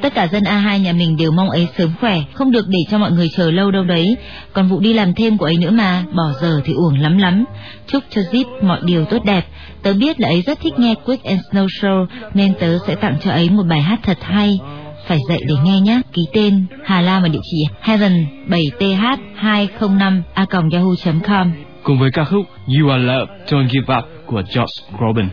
Tất 0.03 0.15
cả 0.15 0.27
dân 0.27 0.43
A2 0.43 0.79
nhà 0.79 0.93
mình 0.93 1.17
đều 1.17 1.31
mong 1.33 1.51
ấy 1.51 1.69
sớm 1.79 1.91
khỏe, 2.01 2.21
không 2.35 2.51
được 2.51 2.69
để 2.69 2.79
cho 2.91 2.99
mọi 2.99 3.11
người 3.11 3.29
chờ 3.37 3.51
lâu 3.51 3.71
đâu 3.71 3.85
đấy. 3.85 4.17
Còn 4.53 4.69
vụ 4.69 4.81
đi 4.81 4.93
làm 4.93 5.15
thêm 5.15 5.39
của 5.39 5.45
ấy 5.45 5.57
nữa 5.57 5.71
mà, 5.71 6.05
bỏ 6.17 6.33
giờ 6.41 6.61
thì 6.65 6.73
uổng 6.73 6.99
lắm 6.99 7.19
lắm. 7.19 7.45
Chúc 7.87 8.05
cho 8.11 8.21
Zip 8.21 8.45
mọi 8.63 8.81
điều 8.85 9.05
tốt 9.05 9.25
đẹp. 9.25 9.47
Tớ 9.83 9.93
biết 9.93 10.21
là 10.21 10.29
ấy 10.29 10.43
rất 10.43 10.61
thích 10.61 10.79
nghe 10.79 10.95
Quick 11.05 11.25
and 11.25 11.41
Snow 11.53 11.67
Show, 11.67 12.07
nên 12.35 12.55
tớ 12.61 12.79
sẽ 12.87 12.95
tặng 12.95 13.17
cho 13.25 13.31
ấy 13.31 13.51
một 13.51 13.65
bài 13.69 13.81
hát 13.81 14.01
thật 14.03 14.19
hay. 14.23 14.59
Phải 15.11 15.19
dậy 15.29 15.41
để 15.49 15.55
nghe 15.65 15.81
nhé. 15.81 16.01
Ký 16.13 16.27
tên 16.33 16.67
Hà 16.85 17.01
Lam 17.01 17.23
và 17.23 17.29
địa 17.29 17.39
chỉ 17.51 17.65
heaven 17.81 18.27
7th 18.49 19.17
205 19.35 20.23
a 20.35 20.47
yahoo.com. 20.73 21.53
Cùng 21.83 21.99
với 21.99 22.11
ca 22.11 22.25
khúc 22.25 22.47
You 22.81 22.89
Are 22.89 23.03
Love, 23.03 23.33
Don't 23.49 23.69
Give 23.69 23.97
Up 23.99 24.05
của 24.27 24.43
George 24.55 24.99
Robin. 25.01 25.29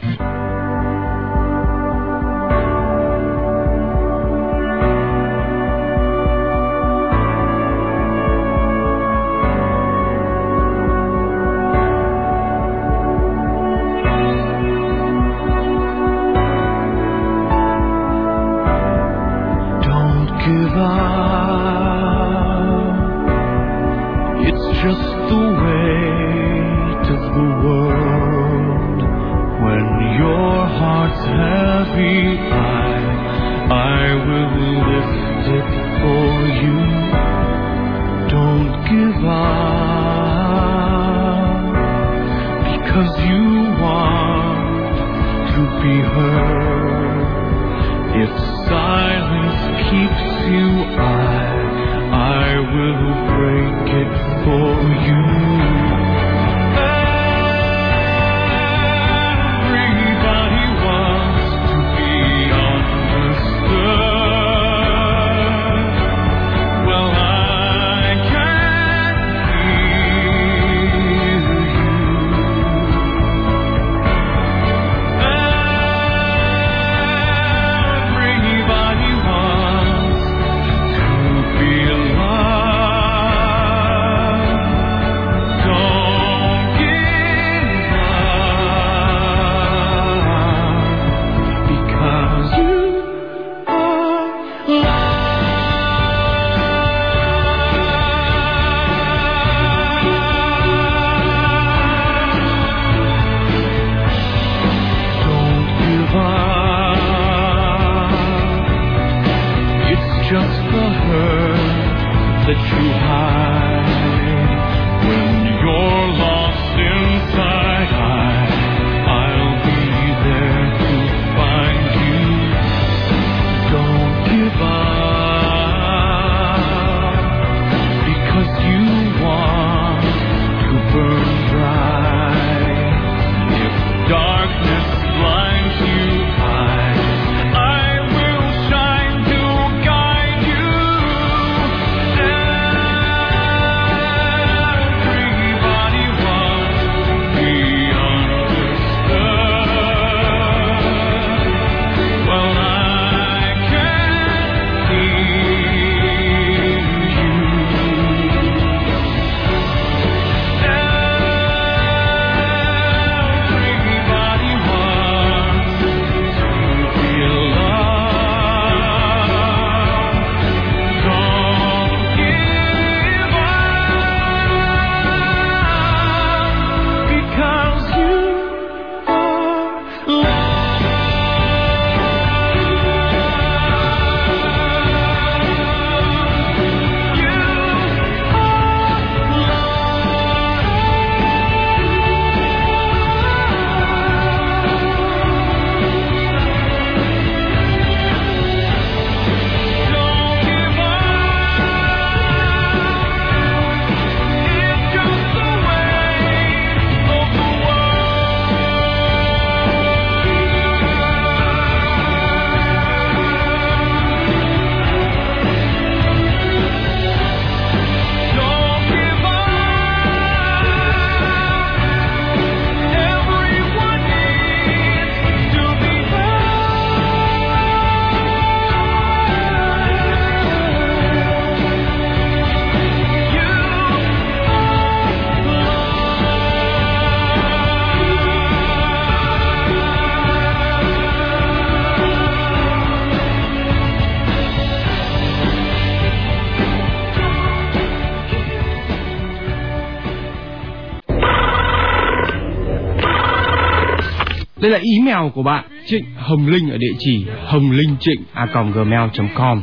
Đây 254.67 254.79
là 254.79 254.79
email 254.95 255.31
của 255.33 255.43
bạn 255.43 255.63
Trịnh 255.85 256.05
Hồng 256.17 256.47
Linh 256.47 256.69
ở 256.69 256.77
địa 256.77 256.93
chỉ 256.99 257.25
hồng 257.45 257.71
linh 257.71 257.95
trịnh 257.99 258.21
a 258.33 258.45
gmail.com 258.73 259.61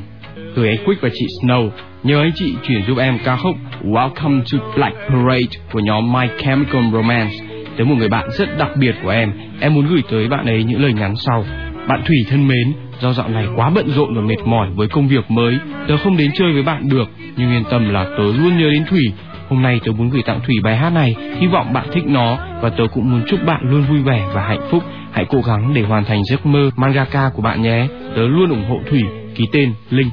Gửi 0.55 0.69
anh 0.69 0.87
Quick 0.87 1.03
và 1.03 1.09
chị 1.13 1.27
Snow 1.43 1.71
Nhờ 2.03 2.21
anh 2.21 2.33
chị 2.35 2.55
chuyển 2.67 2.83
giúp 2.87 2.99
em 2.99 3.19
ca 3.25 3.37
khúc 3.37 3.57
Welcome 3.83 4.43
to 4.53 4.59
Black 4.77 4.97
Parade 5.09 5.59
của 5.73 5.81
nhóm 5.81 6.13
My 6.13 6.27
Chemical 6.39 6.83
Romance 6.93 7.35
tới 7.77 7.87
một 7.87 7.95
người 7.99 8.09
bạn 8.09 8.29
rất 8.31 8.59
đặc 8.59 8.71
biệt 8.77 8.95
của 9.03 9.11
em. 9.11 9.33
Em 9.61 9.75
muốn 9.75 9.87
gửi 9.87 10.03
tới 10.11 10.29
bạn 10.29 10.47
ấy 10.47 10.65
những 10.65 10.83
lời 10.83 10.93
nhắn 10.93 11.17
sau. 11.17 11.45
Bạn 11.89 12.03
Thủy 12.07 12.17
thân 12.29 12.49
mến, 12.49 12.73
do 13.01 13.13
dạo 13.13 13.29
này 13.29 13.47
quá 13.57 13.71
bận 13.71 13.89
rộn 13.89 14.15
và 14.15 14.23
mệt 14.23 14.41
mỏi 14.45 14.69
với 14.75 14.89
công 14.89 15.09
việc 15.09 15.31
mới, 15.31 15.59
tớ 15.89 15.97
không 15.97 16.17
đến 16.17 16.31
chơi 16.35 16.53
với 16.53 16.63
bạn 16.63 16.89
được, 16.89 17.11
nhưng 17.37 17.53
yên 17.53 17.65
tâm 17.71 17.89
là 17.89 18.05
tớ 18.05 18.25
luôn 18.25 18.59
nhớ 18.59 18.71
đến 18.71 18.85
Thủy. 18.91 19.13
Hôm 19.55 19.63
nay 19.63 19.81
tớ 19.85 19.93
muốn 19.93 20.11
gửi 20.11 20.23
tặng 20.23 20.41
Thủy 20.47 20.57
bài 20.63 20.77
hát 20.77 20.91
này, 20.91 21.15
hy 21.41 21.47
vọng 21.47 21.73
bạn 21.73 21.87
thích 21.93 22.05
nó 22.07 22.39
và 22.61 22.71
tớ 22.71 22.85
cũng 22.95 23.11
muốn 23.11 23.23
chúc 23.27 23.41
bạn 23.47 23.61
luôn 23.63 23.83
vui 23.83 24.03
vẻ 24.03 24.23
và 24.35 24.43
hạnh 24.43 24.69
phúc. 24.71 24.83
Hãy 25.13 25.27
cố 25.29 25.41
gắng 25.47 25.75
để 25.75 25.83
hoàn 25.83 26.05
thành 26.05 26.25
giấc 26.25 26.47
mơ 26.47 26.71
mangaka 26.77 27.31
của 27.35 27.43
bạn 27.43 27.63
nhé. 27.63 27.87
Tớ 28.17 28.23
luôn 28.23 28.51
ủng 28.51 28.65
hộ 28.69 28.81
Thủy. 28.91 29.03
Ký 29.35 29.45
tên 29.53 29.75
Linh. 29.91 30.11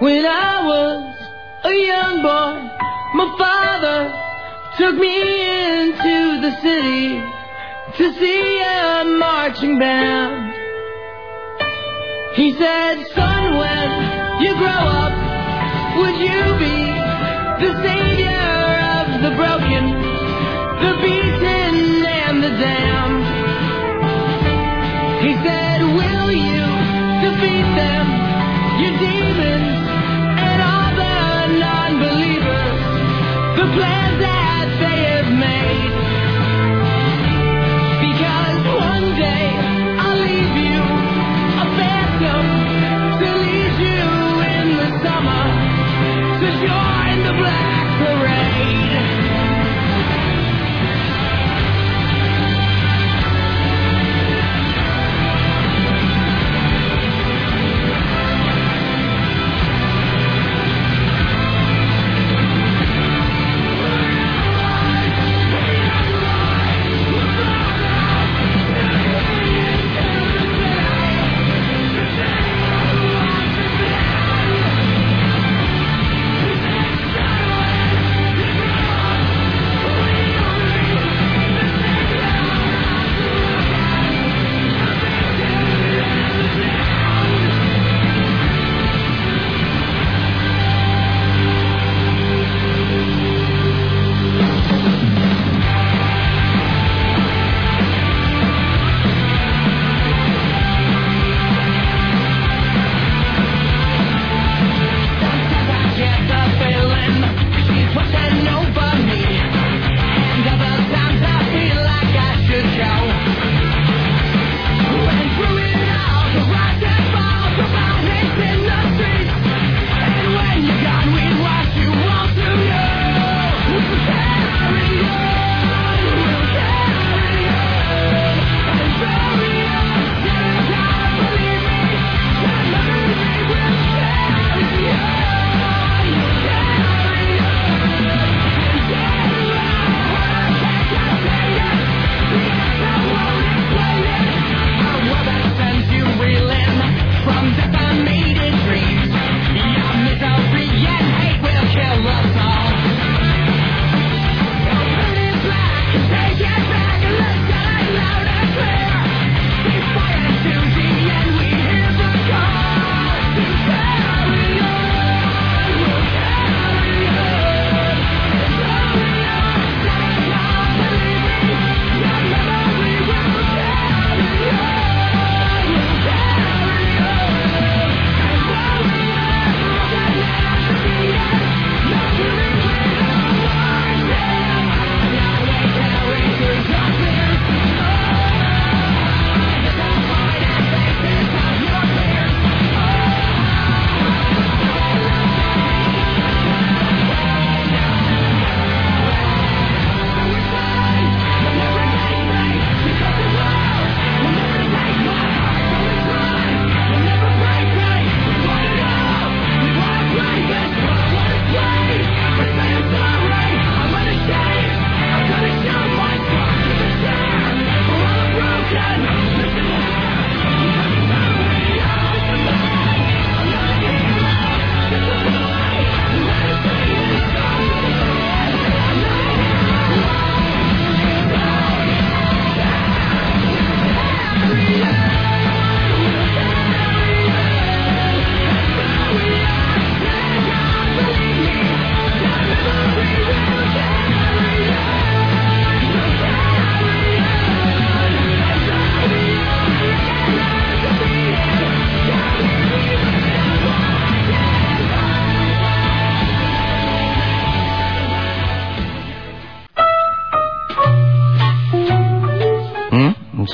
When 0.00 0.24
I 0.24 0.62
was 0.68 1.02
a 1.62 1.70
young 1.70 2.22
boy, 2.22 2.54
my 3.14 3.24
father 3.38 4.10
took 4.78 4.94
me 4.94 5.22
into 5.88 6.11
the 6.42 6.60
city 6.60 7.22
to 7.98 8.12
see 8.18 8.62
a 8.62 9.04
marching 9.04 9.78
band. 9.78 10.52
He 12.34 12.52
said, 12.58 13.06
son, 13.14 13.58
when 13.58 14.42
you 14.42 14.52
grow 14.58 14.82
up, 15.02 15.14
would 15.98 16.16
you 16.18 16.42
be 16.58 16.78
the 17.62 17.72
savior 17.86 18.58
of 18.98 19.22
the 19.22 19.30
broken, 19.38 19.84
the 20.82 20.92
beaten, 20.98 22.02
and 22.10 22.42
the 22.42 22.50
damned? 22.58 23.22
He 25.22 25.32
said, 25.46 25.78
will 25.94 26.32
you 26.32 26.66
defeat 27.22 27.68
them, 27.78 28.06
your 28.82 28.94
demons, 28.98 29.78
and 30.42 30.58
all 30.58 30.90
the 30.98 31.58
non-believers, 31.62 32.78
the 33.58 33.66
plans 33.78 34.18
that 34.18 34.41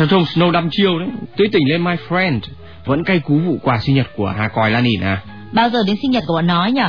Trông 0.09 0.25
Snow 0.25 0.51
đăm 0.51 0.69
chiêu 0.71 0.99
đấy 0.99 1.09
Tươi 1.37 1.49
tỉnh 1.53 1.69
lên 1.69 1.85
my 1.85 1.93
friend 2.09 2.41
Vẫn 2.85 3.05
cay 3.05 3.19
cú 3.19 3.39
vụ 3.39 3.59
quà 3.63 3.79
sinh 3.79 3.97
nhật 3.97 4.07
của 4.17 4.35
Hà 4.39 4.49
Còi 4.49 4.71
Lan 4.71 4.85
Nỉn 4.85 5.01
à 5.01 5.23
Bao 5.53 5.71
giờ 5.71 5.79
đến 5.87 5.97
sinh 6.03 6.11
nhật 6.11 6.23
của 6.27 6.35
bọn 6.35 6.47
nó 6.47 6.67
nhỉ? 6.67 6.83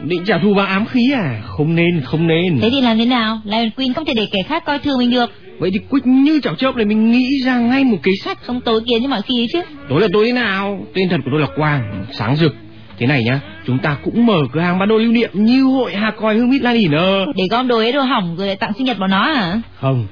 Định 0.00 0.24
trả 0.26 0.38
thù 0.38 0.54
bằng 0.54 0.66
ám 0.66 0.86
khí 0.86 1.12
à 1.14 1.42
Không 1.46 1.74
nên 1.74 2.00
không 2.00 2.26
nên 2.26 2.60
Thế 2.60 2.70
thì 2.70 2.80
làm 2.80 2.98
thế 2.98 3.04
nào? 3.06 3.40
Lion 3.44 3.70
Queen 3.70 3.92
không 3.92 4.04
thể 4.04 4.14
để 4.14 4.26
kẻ 4.32 4.42
khác 4.42 4.64
coi 4.66 4.78
thường 4.78 4.98
mình 4.98 5.10
được. 5.10 5.30
Vậy 5.58 5.70
thì 5.72 5.78
Quick 5.90 6.06
như 6.06 6.40
chảo 6.40 6.54
chớp 6.54 6.76
này 6.76 6.84
mình 6.84 7.12
nghĩ 7.12 7.42
ra 7.44 7.58
ngay 7.58 7.84
một 7.84 7.98
kế 8.02 8.12
sách 8.24 8.38
Không 8.42 8.60
tối 8.60 8.80
kiến 8.86 9.02
như 9.02 9.08
mọi 9.08 9.22
khi 9.22 9.48
chứ. 9.52 9.60
Tối 9.88 10.00
là 10.00 10.08
tối 10.12 10.26
thế 10.26 10.32
nào 10.32 10.86
Tên 10.94 11.08
thật 11.08 11.16
của 11.24 11.30
tôi 11.32 11.40
là 11.40 11.46
Quang 11.56 12.04
Sáng 12.12 12.36
rực 12.36 12.54
Thế 12.98 13.06
này 13.06 13.24
nhá 13.24 13.40
Chúng 13.66 13.78
ta 13.78 13.96
cũng 14.04 14.26
mở 14.26 14.38
cửa 14.52 14.60
hàng 14.60 14.78
bán 14.78 14.88
đồ 14.88 14.98
lưu 14.98 15.12
niệm 15.12 15.30
Như 15.32 15.62
hội 15.62 15.94
Hà 15.94 16.10
Còi 16.10 16.34
Hương 16.34 16.50
Mít 16.50 16.62
Lan 16.62 16.74
Nỉn 16.74 16.92
ờ 16.92 17.26
Để 17.36 17.44
gom 17.50 17.68
đồ 17.68 17.76
ấy 17.76 17.92
đồ 17.92 18.00
hỏng 18.02 18.36
rồi 18.36 18.46
lại 18.46 18.56
tặng 18.56 18.72
sinh 18.78 18.86
nhật 18.86 18.98
bọn 18.98 19.10
nó 19.10 19.32
hả? 19.34 19.60
Không, 19.80 20.06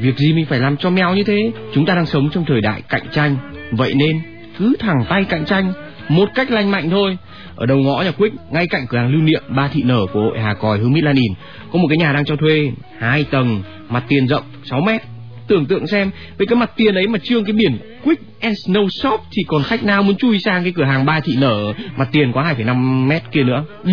việc 0.00 0.16
gì 0.16 0.32
mình 0.32 0.46
phải 0.46 0.58
làm 0.58 0.76
cho 0.76 0.90
mèo 0.90 1.14
như 1.14 1.24
thế? 1.24 1.52
Chúng 1.74 1.86
ta 1.86 1.94
đang 1.94 2.06
sống 2.06 2.30
trong 2.32 2.44
thời 2.44 2.60
đại 2.60 2.82
cạnh 2.88 3.06
tranh, 3.12 3.36
vậy 3.72 3.94
nên 3.94 4.20
cứ 4.58 4.76
thẳng 4.78 5.04
tay 5.08 5.24
cạnh 5.24 5.44
tranh, 5.44 5.72
một 6.08 6.28
cách 6.34 6.50
lành 6.50 6.70
mạnh 6.70 6.90
thôi. 6.90 7.18
Ở 7.56 7.66
đầu 7.66 7.78
ngõ 7.78 8.02
nhà 8.02 8.10
Quick, 8.10 8.36
ngay 8.50 8.66
cạnh 8.66 8.86
cửa 8.88 8.98
hàng 8.98 9.12
lưu 9.12 9.22
niệm 9.22 9.42
ba 9.48 9.68
thị 9.68 9.82
nở 9.82 10.06
của 10.12 10.20
hội 10.20 10.38
Hà 10.40 10.54
Còi 10.54 10.78
Hương 10.78 10.92
Mít 10.92 11.04
Lan 11.04 11.14
Đìn, 11.14 11.32
có 11.72 11.78
một 11.78 11.86
cái 11.88 11.98
nhà 11.98 12.12
đang 12.12 12.24
cho 12.24 12.36
thuê, 12.36 12.72
hai 12.98 13.24
tầng, 13.24 13.62
mặt 13.88 14.04
tiền 14.08 14.26
rộng 14.26 14.44
6 14.64 14.80
mét. 14.80 15.02
Tưởng 15.48 15.66
tượng 15.66 15.86
xem, 15.86 16.10
với 16.38 16.46
cái 16.46 16.56
mặt 16.56 16.70
tiền 16.76 16.94
ấy 16.94 17.08
mà 17.08 17.18
trương 17.18 17.44
cái 17.44 17.52
biển 17.52 17.78
Quick 18.04 18.40
and 18.40 18.56
Snow 18.66 18.88
Shop 18.88 19.20
thì 19.32 19.42
còn 19.46 19.62
khách 19.62 19.84
nào 19.84 20.02
muốn 20.02 20.16
chui 20.16 20.38
sang 20.38 20.62
cái 20.62 20.72
cửa 20.76 20.84
hàng 20.84 21.06
ba 21.06 21.20
thị 21.20 21.36
nở 21.40 21.72
mặt 21.96 22.08
tiền 22.12 22.32
quá 22.32 22.54
2,5 22.58 23.06
mét 23.06 23.22
kia 23.32 23.42
nữa. 23.42 23.64
Ừ. 23.84 23.92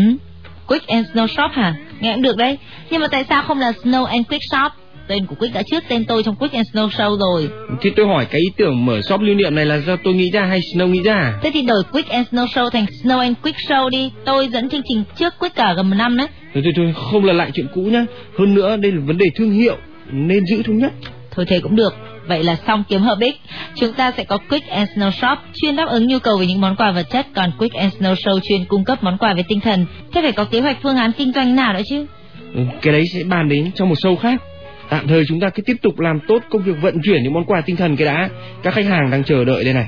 Quick 0.68 0.88
and 0.88 1.08
Snow 1.14 1.28
Shop 1.28 1.52
hả? 1.52 1.74
Nghe 2.00 2.14
cũng 2.14 2.22
được 2.22 2.38
đấy. 2.38 2.58
Nhưng 2.90 3.02
mà 3.02 3.08
tại 3.08 3.24
sao 3.30 3.44
không 3.44 3.60
là 3.60 3.72
Snow 3.84 4.06
and 4.06 4.28
Quick 4.28 4.44
Shop? 4.52 4.72
Tên 5.10 5.26
của 5.26 5.36
Quick 5.36 5.54
đã 5.54 5.62
trước 5.72 5.84
tên 5.88 6.06
tôi 6.06 6.24
trong 6.24 6.36
Quick 6.36 6.54
and 6.54 6.68
Snow 6.74 6.88
Show 6.90 7.18
rồi. 7.18 7.50
Thì 7.82 7.90
tôi 7.96 8.08
hỏi 8.08 8.26
cái 8.26 8.42
ý 8.42 8.48
tưởng 8.58 8.86
mở 8.86 9.02
shop 9.02 9.22
lưu 9.22 9.36
niệm 9.36 9.56
này 9.56 9.66
là 9.66 9.78
do 9.78 9.96
tôi 10.04 10.14
nghĩ 10.14 10.30
ra 10.34 10.46
hay 10.46 10.60
Snow 10.60 10.88
nghĩ 10.88 11.02
ra? 11.04 11.34
Thế 11.44 11.52
thì 11.54 11.62
đổi 11.62 11.84
Quick 11.92 12.10
and 12.10 12.28
Snow 12.28 12.46
Show 12.46 12.70
thành 12.70 12.86
Snow 13.04 13.20
and 13.20 13.38
Quick 13.44 13.58
Show 13.58 13.90
đi. 13.90 14.12
Tôi 14.26 14.48
dẫn 14.48 14.70
chương 14.70 14.82
trình 14.90 15.04
trước 15.20 15.34
Quick 15.40 15.56
cả 15.56 15.74
gần 15.74 15.90
một 15.90 15.96
năm 15.98 16.18
đấy. 16.18 16.28
Thôi 16.54 16.64
thôi 16.64 16.74
thôi, 16.76 16.94
không 17.12 17.26
là 17.26 17.34
lại 17.34 17.52
chuyện 17.54 17.68
cũ 17.74 17.82
nhá. 17.82 18.06
Hơn 18.40 18.54
nữa 18.56 18.78
đây 18.78 18.92
là 18.92 19.02
vấn 19.06 19.18
đề 19.18 19.26
thương 19.36 19.52
hiệu, 19.52 19.78
nên 20.12 20.46
giữ 20.46 20.64
thống 20.64 20.78
nhất. 20.78 20.92
Thôi 21.32 21.46
thế 21.48 21.60
cũng 21.60 21.76
được. 21.76 21.94
Vậy 22.28 22.44
là 22.44 22.56
xong 22.68 22.84
kiếm 22.90 23.02
hợp 23.02 23.18
ích. 23.20 23.36
Chúng 23.76 23.94
ta 23.94 24.12
sẽ 24.18 24.24
có 24.24 24.38
Quick 24.50 24.68
and 24.68 24.90
Snow 24.90 25.12
Shop 25.12 25.38
chuyên 25.62 25.76
đáp 25.76 25.88
ứng 25.90 26.08
nhu 26.08 26.20
cầu 26.20 26.38
về 26.38 26.46
những 26.46 26.62
món 26.62 26.76
quà 26.76 26.92
vật 26.92 27.06
chất, 27.12 27.28
còn 27.36 27.52
Quick 27.60 27.74
and 27.76 27.94
Snow 27.94 28.14
Show 28.14 28.40
chuyên 28.40 28.66
cung 28.66 28.84
cấp 28.84 29.04
món 29.04 29.18
quà 29.18 29.34
về 29.34 29.44
tinh 29.48 29.60
thần. 29.60 29.86
Thế 30.14 30.22
phải 30.22 30.32
có 30.32 30.44
kế 30.44 30.60
hoạch 30.60 30.78
phương 30.84 30.98
án 30.98 31.12
kinh 31.18 31.34
doanh 31.34 31.56
nào 31.56 31.74
nữa 31.74 31.82
chứ? 31.90 32.06
Ừ, 32.54 32.62
Cái 32.82 32.94
đấy 32.94 33.04
sẽ 33.14 33.24
bàn 33.24 33.50
đến 33.50 33.72
trong 33.76 33.90
một 33.90 33.96
show 34.04 34.16
khác. 34.16 34.42
Tạm 34.90 35.08
thời 35.08 35.24
chúng 35.28 35.40
ta 35.40 35.50
cứ 35.50 35.62
tiếp 35.62 35.76
tục 35.82 36.00
làm 36.00 36.20
tốt 36.28 36.44
công 36.50 36.62
việc 36.62 36.82
vận 36.82 36.96
chuyển 37.04 37.24
những 37.24 37.34
món 37.34 37.46
quà 37.46 37.62
tinh 37.62 37.76
thần 37.76 37.96
cái 37.96 38.06
đã. 38.06 38.30
Các 38.64 38.74
khách 38.74 38.86
hàng 38.86 39.12
đang 39.12 39.24
chờ 39.24 39.46
đợi 39.46 39.64
đây 39.64 39.74
này. 39.74 39.88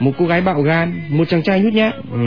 Một 0.00 0.12
cô 0.18 0.26
gái 0.26 0.40
bạo 0.40 0.62
gan, 0.62 1.00
một 1.08 1.24
chàng 1.28 1.42
trai 1.42 1.60
nhút 1.60 1.72
nhát. 1.72 1.94
Ừ, 2.12 2.18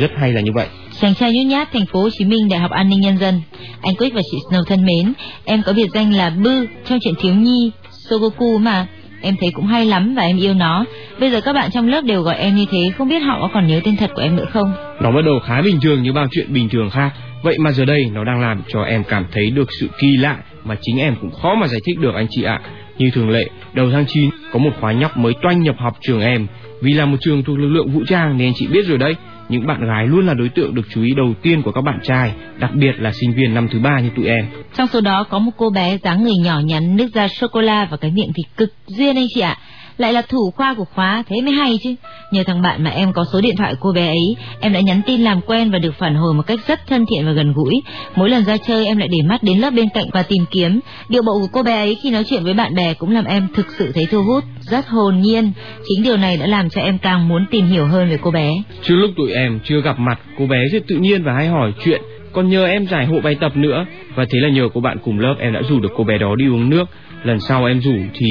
rất 0.00 0.10
hay 0.16 0.32
là 0.32 0.40
như 0.40 0.52
vậy. 0.54 0.66
Chàng 1.00 1.14
trai 1.14 1.32
nhút 1.32 1.46
nhát 1.46 1.72
thành 1.72 1.86
phố 1.86 2.02
Hồ 2.02 2.08
Chí 2.18 2.24
Minh 2.24 2.48
Đại 2.48 2.60
học 2.60 2.70
An 2.70 2.88
ninh 2.88 3.00
Nhân 3.00 3.18
dân. 3.18 3.40
Anh 3.82 3.94
Quick 3.94 4.14
và 4.14 4.20
chị 4.30 4.38
Snow 4.50 4.64
thân 4.64 4.84
mến, 4.86 5.12
em 5.44 5.62
có 5.62 5.72
biệt 5.72 5.88
danh 5.94 6.12
là 6.12 6.30
Bư 6.30 6.66
trong 6.84 6.98
chuyện 7.02 7.14
thiếu 7.20 7.34
nhi 7.34 7.70
Sogoku 7.90 8.58
mà. 8.58 8.86
Em 9.22 9.34
thấy 9.40 9.50
cũng 9.54 9.66
hay 9.66 9.84
lắm 9.84 10.14
và 10.14 10.22
em 10.22 10.36
yêu 10.36 10.54
nó. 10.54 10.84
Bây 11.20 11.30
giờ 11.30 11.40
các 11.40 11.52
bạn 11.52 11.70
trong 11.70 11.88
lớp 11.88 12.04
đều 12.04 12.22
gọi 12.22 12.36
em 12.36 12.54
như 12.56 12.66
thế, 12.70 12.90
không 12.98 13.08
biết 13.08 13.18
họ 13.18 13.38
có 13.40 13.48
còn 13.54 13.66
nhớ 13.66 13.80
tên 13.84 13.96
thật 13.96 14.10
của 14.14 14.22
em 14.22 14.36
nữa 14.36 14.46
không? 14.52 14.72
Nó 15.00 15.10
bắt 15.10 15.22
đầu 15.24 15.34
khá 15.46 15.62
bình 15.62 15.78
thường 15.82 16.02
như 16.02 16.12
bao 16.12 16.26
chuyện 16.30 16.52
bình 16.52 16.68
thường 16.68 16.90
khác. 16.90 17.10
Vậy 17.42 17.58
mà 17.58 17.72
giờ 17.72 17.84
đây 17.84 18.04
nó 18.12 18.24
đang 18.24 18.40
làm 18.40 18.62
cho 18.68 18.82
em 18.82 19.04
cảm 19.04 19.26
thấy 19.32 19.50
được 19.50 19.68
sự 19.80 19.88
kỳ 19.98 20.16
lạ 20.16 20.38
mà 20.66 20.74
chính 20.80 20.98
em 20.98 21.16
cũng 21.20 21.30
khó 21.30 21.54
mà 21.54 21.66
giải 21.66 21.80
thích 21.84 21.98
được 21.98 22.14
anh 22.14 22.26
chị 22.30 22.42
ạ. 22.42 22.60
Như 22.98 23.10
thường 23.10 23.30
lệ, 23.30 23.48
đầu 23.72 23.90
tháng 23.92 24.04
9 24.06 24.30
có 24.52 24.58
một 24.58 24.70
khóa 24.80 24.92
nhóc 24.92 25.16
mới 25.16 25.32
toanh 25.42 25.62
nhập 25.62 25.76
học 25.78 25.96
trường 26.00 26.20
em. 26.20 26.46
Vì 26.82 26.92
là 26.92 27.04
một 27.06 27.16
trường 27.20 27.42
thuộc 27.42 27.58
lực 27.58 27.68
lượng 27.68 27.90
vũ 27.90 28.00
trang 28.06 28.38
nên 28.38 28.48
anh 28.48 28.54
chị 28.56 28.66
biết 28.66 28.86
rồi 28.86 28.98
đấy, 28.98 29.14
những 29.48 29.66
bạn 29.66 29.86
gái 29.86 30.06
luôn 30.06 30.26
là 30.26 30.34
đối 30.34 30.48
tượng 30.48 30.74
được 30.74 30.86
chú 30.94 31.02
ý 31.02 31.14
đầu 31.16 31.34
tiên 31.42 31.62
của 31.62 31.72
các 31.72 31.80
bạn 31.80 31.98
trai, 32.02 32.32
đặc 32.58 32.70
biệt 32.74 32.92
là 32.98 33.12
sinh 33.12 33.32
viên 33.32 33.54
năm 33.54 33.68
thứ 33.68 33.78
ba 33.78 34.00
như 34.00 34.10
tụi 34.16 34.26
em. 34.26 34.46
Trong 34.76 34.86
số 34.86 35.00
đó 35.00 35.24
có 35.30 35.38
một 35.38 35.52
cô 35.56 35.70
bé 35.70 35.98
dáng 35.98 36.22
người 36.22 36.36
nhỏ 36.44 36.60
nhắn, 36.60 36.96
nước 36.96 37.08
da 37.14 37.28
sô-cô-la 37.28 37.88
và 37.90 37.96
cái 37.96 38.10
miệng 38.10 38.32
thì 38.34 38.42
cực 38.56 38.72
duyên 38.86 39.16
anh 39.16 39.26
chị 39.34 39.40
ạ. 39.40 39.58
Lại 39.98 40.12
là 40.12 40.22
thủ 40.22 40.50
khoa 40.56 40.74
của 40.74 40.84
khóa, 40.94 41.24
thế 41.28 41.40
mới 41.42 41.52
hay 41.52 41.78
chứ. 41.82 41.94
Nhờ 42.32 42.42
thằng 42.46 42.62
bạn 42.62 42.84
mà 42.84 42.90
em 42.90 43.12
có 43.12 43.24
số 43.32 43.40
điện 43.40 43.56
thoại 43.56 43.74
cô 43.80 43.92
bé 43.92 44.06
ấy, 44.06 44.36
em 44.60 44.72
đã 44.72 44.80
nhắn 44.80 45.00
tin 45.06 45.20
làm 45.20 45.40
quen 45.40 45.70
và 45.70 45.78
được 45.78 45.94
phản 45.98 46.14
hồi 46.14 46.34
một 46.34 46.42
cách 46.46 46.60
rất 46.66 46.80
thân 46.86 47.04
thiện 47.10 47.26
và 47.26 47.32
gần 47.32 47.52
gũi. 47.52 47.82
Mỗi 48.14 48.30
lần 48.30 48.44
ra 48.44 48.56
chơi 48.56 48.86
em 48.86 48.98
lại 48.98 49.08
để 49.08 49.18
mắt 49.28 49.42
đến 49.42 49.58
lớp 49.58 49.70
bên 49.70 49.88
cạnh 49.94 50.06
và 50.12 50.22
tìm 50.22 50.44
kiếm. 50.50 50.80
Điệu 51.08 51.22
bộ 51.22 51.32
của 51.40 51.48
cô 51.52 51.62
bé 51.62 51.76
ấy 51.76 51.94
khi 52.02 52.10
nói 52.10 52.24
chuyện 52.24 52.44
với 52.44 52.54
bạn 52.54 52.74
bè 52.74 52.94
cũng 52.94 53.10
làm 53.10 53.24
em 53.24 53.48
thực 53.54 53.66
sự 53.78 53.92
thấy 53.94 54.06
thu 54.10 54.22
hút, 54.22 54.44
rất 54.60 54.88
hồn 54.88 55.20
nhiên. 55.20 55.52
Chính 55.88 56.02
điều 56.02 56.16
này 56.16 56.36
đã 56.36 56.46
làm 56.46 56.70
cho 56.70 56.80
em 56.80 56.98
càng 56.98 57.28
muốn 57.28 57.46
tìm 57.50 57.66
hiểu 57.66 57.86
hơn 57.86 58.10
về 58.10 58.18
cô 58.22 58.30
bé. 58.30 58.52
Trước 58.82 58.94
lúc 58.94 59.10
tụi 59.16 59.32
em 59.32 59.60
chưa 59.64 59.80
gặp 59.80 59.98
mặt, 59.98 60.20
cô 60.38 60.46
bé 60.46 60.58
rất 60.72 60.82
tự 60.88 60.96
nhiên 60.96 61.22
và 61.22 61.32
hay 61.32 61.48
hỏi 61.48 61.72
chuyện, 61.84 62.02
còn 62.32 62.48
nhờ 62.48 62.66
em 62.66 62.86
giải 62.86 63.06
hộ 63.06 63.20
bài 63.20 63.36
tập 63.40 63.56
nữa. 63.56 63.86
Và 64.14 64.24
thế 64.24 64.38
là 64.42 64.48
nhờ 64.48 64.68
cô 64.74 64.80
bạn 64.80 64.98
cùng 65.04 65.18
lớp 65.18 65.34
em 65.38 65.52
đã 65.52 65.62
rủ 65.68 65.80
được 65.80 65.92
cô 65.96 66.04
bé 66.04 66.18
đó 66.18 66.34
đi 66.36 66.48
uống 66.48 66.70
nước. 66.70 66.84
Lần 67.24 67.40
sau 67.40 67.64
em 67.64 67.80
rủ 67.80 67.94
thì 68.14 68.26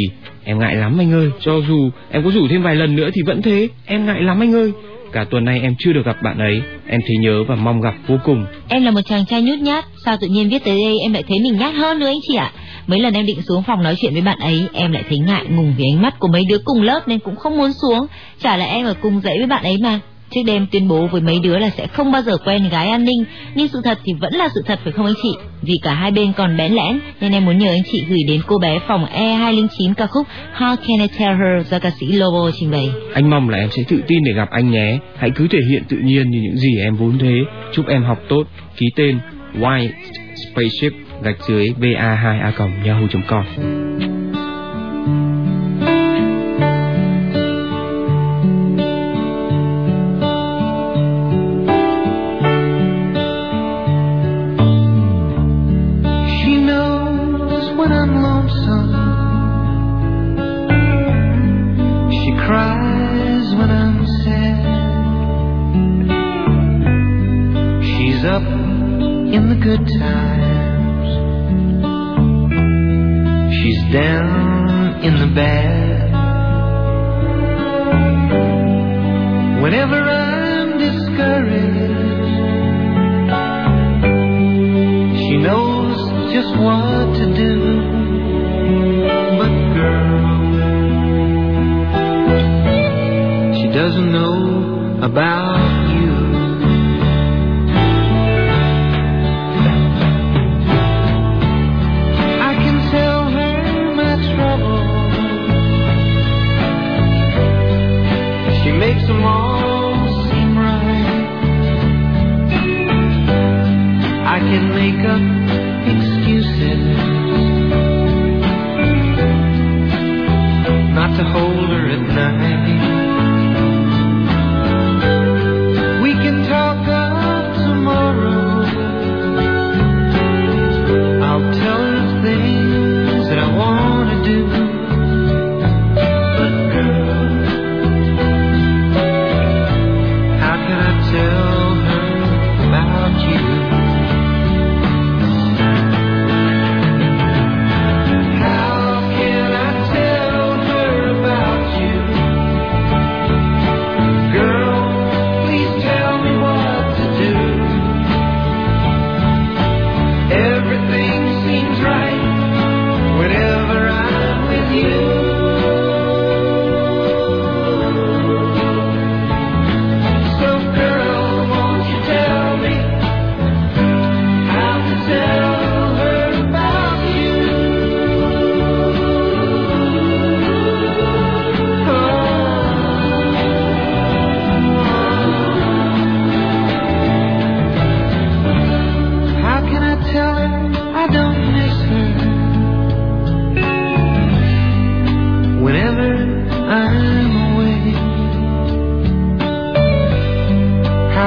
em 0.45 0.59
ngại 0.59 0.75
lắm 0.75 0.97
anh 0.99 1.13
ơi. 1.13 1.31
Cho 1.39 1.53
dù 1.67 1.89
em 2.11 2.23
có 2.23 2.31
rủ 2.31 2.47
thêm 2.47 2.63
vài 2.63 2.75
lần 2.75 2.95
nữa 2.95 3.09
thì 3.13 3.21
vẫn 3.25 3.41
thế, 3.41 3.67
em 3.85 4.05
ngại 4.05 4.21
lắm 4.21 4.39
anh 4.39 4.53
ơi. 4.53 4.71
Cả 5.11 5.25
tuần 5.29 5.45
nay 5.45 5.59
em 5.63 5.75
chưa 5.79 5.93
được 5.93 6.05
gặp 6.05 6.21
bạn 6.23 6.37
ấy, 6.37 6.61
em 6.87 7.01
thấy 7.07 7.17
nhớ 7.17 7.43
và 7.47 7.55
mong 7.55 7.81
gặp 7.81 7.93
vô 8.07 8.17
cùng. 8.23 8.45
Em 8.69 8.83
là 8.83 8.91
một 8.91 9.01
chàng 9.05 9.25
trai 9.25 9.41
nhút 9.41 9.59
nhát, 9.59 9.85
sao 10.05 10.17
tự 10.21 10.27
nhiên 10.27 10.49
viết 10.49 10.63
tới 10.65 10.83
đây 10.85 10.99
em 10.99 11.13
lại 11.13 11.23
thấy 11.27 11.39
mình 11.39 11.57
nhát 11.57 11.73
hơn 11.75 11.99
nữa 11.99 12.07
anh 12.07 12.19
chị 12.27 12.35
ạ? 12.35 12.51
Mấy 12.87 12.99
lần 12.99 13.13
em 13.13 13.25
định 13.25 13.41
xuống 13.41 13.63
phòng 13.63 13.83
nói 13.83 13.95
chuyện 13.97 14.13
với 14.13 14.21
bạn 14.21 14.39
ấy, 14.39 14.65
em 14.73 14.91
lại 14.91 15.03
thấy 15.09 15.19
ngại 15.19 15.45
ngùng 15.49 15.73
vì 15.77 15.85
ánh 15.93 16.01
mắt 16.01 16.19
của 16.19 16.27
mấy 16.27 16.45
đứa 16.45 16.57
cùng 16.65 16.81
lớp 16.81 17.07
nên 17.07 17.19
cũng 17.19 17.35
không 17.35 17.57
muốn 17.57 17.71
xuống. 17.81 18.07
Chả 18.41 18.57
là 18.57 18.65
em 18.65 18.85
ở 18.85 18.93
cùng 19.01 19.21
dãy 19.23 19.37
với 19.37 19.47
bạn 19.47 19.63
ấy 19.63 19.77
mà. 19.77 19.99
Trước 20.35 20.41
đêm 20.47 20.67
tuyên 20.71 20.87
bố 20.87 21.07
với 21.07 21.21
mấy 21.21 21.39
đứa 21.39 21.57
là 21.57 21.69
sẽ 21.69 21.87
không 21.87 22.11
bao 22.11 22.21
giờ 22.21 22.37
quen 22.45 22.69
gái 22.69 22.89
an 22.89 23.05
ninh, 23.05 23.25
nhưng 23.55 23.67
sự 23.67 23.81
thật 23.83 23.99
thì 24.03 24.13
vẫn 24.13 24.33
là 24.33 24.49
sự 24.55 24.61
thật 24.65 24.79
phải 24.83 24.93
không 24.93 25.05
anh 25.05 25.15
chị? 25.23 25.33
Vì 25.61 25.73
cả 25.83 25.93
hai 25.93 26.11
bên 26.11 26.33
còn 26.37 26.57
bén 26.57 26.71
lẽn, 26.71 26.99
nên 27.21 27.31
em 27.31 27.45
muốn 27.45 27.57
nhờ 27.57 27.69
anh 27.69 27.83
chị 27.91 28.05
gửi 28.09 28.19
đến 28.27 28.41
cô 28.47 28.57
bé 28.59 28.79
phòng 28.87 29.05
E209 29.15 29.93
ca 29.93 30.07
khúc 30.07 30.27
How 30.57 30.75
Can 30.75 30.99
I 30.99 31.07
Tell 31.19 31.35
Her 31.35 31.67
do 31.71 31.79
ca 31.79 31.91
sĩ 31.99 32.05
Lobo 32.11 32.51
trình 32.59 32.71
bày. 32.71 32.89
Anh 33.13 33.29
mong 33.29 33.49
là 33.49 33.57
em 33.57 33.69
sẽ 33.71 33.83
tự 33.87 34.01
tin 34.07 34.23
để 34.23 34.33
gặp 34.33 34.49
anh 34.51 34.71
nhé. 34.71 34.97
Hãy 35.17 35.31
cứ 35.35 35.47
thể 35.47 35.59
hiện 35.69 35.83
tự 35.89 35.97
nhiên 35.97 36.29
như 36.31 36.39
những 36.41 36.57
gì 36.57 36.79
em 36.79 36.95
vốn 36.95 37.17
thế. 37.19 37.35
Chúc 37.73 37.87
em 37.87 38.03
học 38.03 38.19
tốt. 38.29 38.43
Ký 38.77 38.85
tên 38.95 39.19
White 39.59 39.89
Spaceship 40.35 40.93
gạch 41.23 41.37
dưới 41.47 41.73
ba 41.81 42.15
2 42.15 42.39
a 42.39 42.51
yahoo.com. 42.85 44.14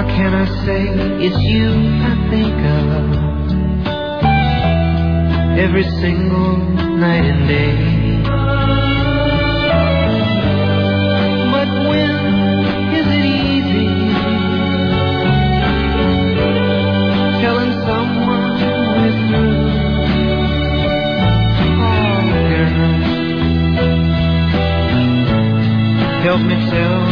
It's 0.01 1.36
you 1.40 1.70
I 1.70 2.14
think 2.30 2.55
of 2.55 3.05
every 5.59 5.82
single 6.01 6.57
night 6.96 7.24
and 7.24 7.49
day. 7.49 8.22
But 11.51 11.68
when 11.88 12.11
is 12.94 13.07
it 13.11 13.24
easy 13.24 13.90
telling 17.42 17.72
someone 17.82 18.55
we're 18.94 19.18
through? 19.26 19.66
Oh, 21.82 22.20
girl, 22.53 22.92
help 26.22 26.42
me 26.42 26.57
tell 26.70 27.07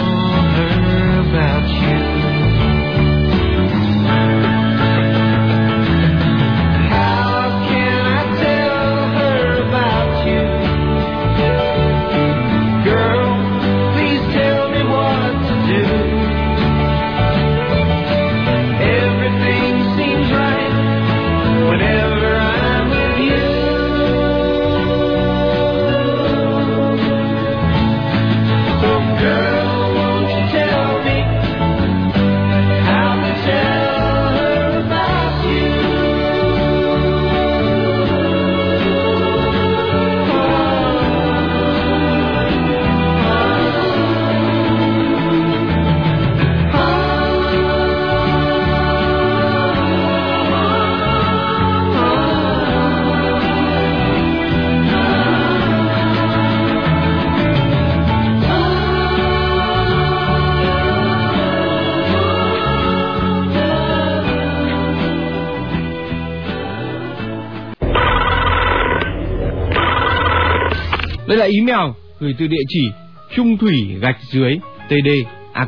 Đây 71.29 71.39
là 71.39 71.45
email 71.45 71.91
gửi 72.21 72.35
từ 72.39 72.47
địa 72.47 72.63
chỉ 72.69 72.91
trung 73.35 73.59
thủy 73.59 73.97
gạch 74.01 74.17
dưới 74.31 74.59
td 74.89 75.09
a 75.53 75.67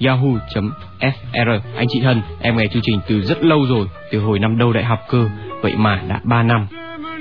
yahoo.fr 0.00 1.60
Anh 1.76 1.86
chị 1.88 2.00
thân, 2.00 2.22
em 2.40 2.56
nghe 2.56 2.66
chương 2.66 2.82
trình 2.82 3.00
từ 3.08 3.22
rất 3.22 3.44
lâu 3.44 3.66
rồi, 3.66 3.86
từ 4.10 4.20
hồi 4.20 4.38
năm 4.38 4.58
đầu 4.58 4.72
đại 4.72 4.84
học 4.84 4.98
cơ, 5.10 5.28
vậy 5.62 5.72
mà 5.76 6.02
đã 6.08 6.20
3 6.24 6.42
năm. 6.42 6.66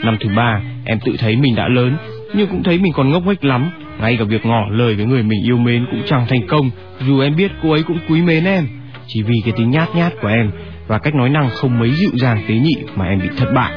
Năm 0.03 0.17
thứ 0.19 0.29
ba, 0.35 0.61
em 0.85 0.99
tự 1.05 1.15
thấy 1.19 1.35
mình 1.35 1.55
đã 1.55 1.67
lớn, 1.67 1.97
nhưng 2.33 2.47
cũng 2.47 2.63
thấy 2.63 2.77
mình 2.77 2.93
còn 2.93 3.11
ngốc 3.11 3.23
nghếch 3.25 3.43
lắm. 3.43 3.71
Ngay 3.99 4.17
cả 4.17 4.23
việc 4.23 4.45
ngỏ 4.45 4.61
lời 4.71 4.95
với 4.95 5.05
người 5.05 5.23
mình 5.23 5.43
yêu 5.43 5.57
mến 5.57 5.85
cũng 5.91 6.01
chẳng 6.05 6.25
thành 6.29 6.47
công, 6.47 6.69
dù 7.07 7.19
em 7.19 7.35
biết 7.35 7.51
cô 7.63 7.71
ấy 7.71 7.83
cũng 7.83 7.99
quý 8.09 8.21
mến 8.21 8.45
em. 8.45 8.67
Chỉ 9.07 9.21
vì 9.23 9.35
cái 9.45 9.53
tính 9.57 9.69
nhát 9.69 9.95
nhát 9.95 10.13
của 10.21 10.27
em 10.27 10.51
và 10.87 10.99
cách 10.99 11.15
nói 11.15 11.29
năng 11.29 11.49
không 11.49 11.79
mấy 11.79 11.91
dịu 11.91 12.11
dàng 12.13 12.43
tế 12.47 12.55
nhị 12.55 12.75
mà 12.95 13.05
em 13.05 13.19
bị 13.21 13.29
thất 13.37 13.51
bại. 13.55 13.73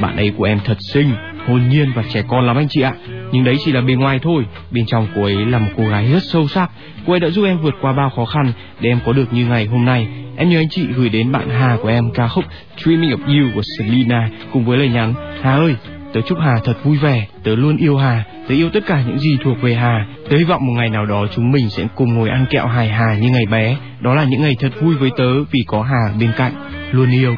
Bạn 0.00 0.16
ấy 0.16 0.32
của 0.36 0.44
em 0.44 0.58
thật 0.64 0.76
xinh, 0.92 1.10
hồn 1.48 1.68
nhiên 1.68 1.92
và 1.94 2.02
trẻ 2.12 2.22
con 2.28 2.46
lắm 2.46 2.56
anh 2.56 2.68
chị 2.68 2.80
ạ. 2.80 2.92
Nhưng 3.32 3.44
đấy 3.44 3.56
chỉ 3.64 3.72
là 3.72 3.80
bề 3.80 3.94
ngoài 3.94 4.18
thôi, 4.22 4.44
bên 4.70 4.86
trong 4.86 5.06
cô 5.14 5.22
ấy 5.22 5.46
là 5.46 5.58
một 5.58 5.70
cô 5.76 5.88
gái 5.88 6.12
rất 6.12 6.22
sâu 6.22 6.48
sắc. 6.48 6.70
Cô 7.06 7.12
ấy 7.12 7.20
đã 7.20 7.30
giúp 7.30 7.44
em 7.44 7.58
vượt 7.58 7.74
qua 7.80 7.92
bao 7.92 8.10
khó 8.10 8.24
khăn 8.24 8.52
để 8.80 8.90
em 8.90 8.98
có 9.06 9.12
được 9.12 9.32
như 9.32 9.46
ngày 9.46 9.66
hôm 9.66 9.84
nay. 9.84 10.08
Em 10.36 10.50
nhờ 10.50 10.58
anh 10.58 10.68
chị 10.68 10.86
gửi 10.96 11.08
đến 11.08 11.32
bạn 11.32 11.50
Hà 11.50 11.76
của 11.82 11.88
em 11.88 12.10
ca 12.14 12.28
khúc 12.28 12.44
Dreaming 12.76 13.10
of 13.10 13.18
You 13.26 13.50
của 13.54 13.62
Selena 13.78 14.30
cùng 14.52 14.64
với 14.64 14.78
lời 14.78 14.88
nhắn 14.88 15.14
Hà 15.42 15.52
ơi, 15.52 15.74
tớ 16.12 16.20
chúc 16.20 16.38
Hà 16.40 16.58
thật 16.64 16.84
vui 16.84 16.96
vẻ, 16.96 17.26
tớ 17.44 17.54
luôn 17.54 17.76
yêu 17.76 17.96
Hà, 17.96 18.24
tớ 18.48 18.54
yêu 18.54 18.70
tất 18.70 18.86
cả 18.86 19.02
những 19.06 19.18
gì 19.18 19.36
thuộc 19.44 19.62
về 19.62 19.74
Hà. 19.74 20.06
Tớ 20.30 20.36
hy 20.36 20.44
vọng 20.44 20.66
một 20.66 20.72
ngày 20.72 20.88
nào 20.88 21.06
đó 21.06 21.26
chúng 21.34 21.50
mình 21.50 21.70
sẽ 21.70 21.86
cùng 21.94 22.14
ngồi 22.14 22.28
ăn 22.28 22.46
kẹo 22.50 22.66
hài 22.66 22.88
hà 22.88 23.14
như 23.14 23.30
ngày 23.30 23.46
bé. 23.46 23.76
Đó 24.00 24.14
là 24.14 24.24
những 24.24 24.42
ngày 24.42 24.56
thật 24.60 24.80
vui 24.80 24.94
với 24.94 25.10
tớ 25.16 25.44
vì 25.44 25.60
có 25.66 25.82
Hà 25.82 26.12
bên 26.20 26.30
cạnh. 26.36 26.52
Luôn 26.92 27.10
yêu. 27.10 27.36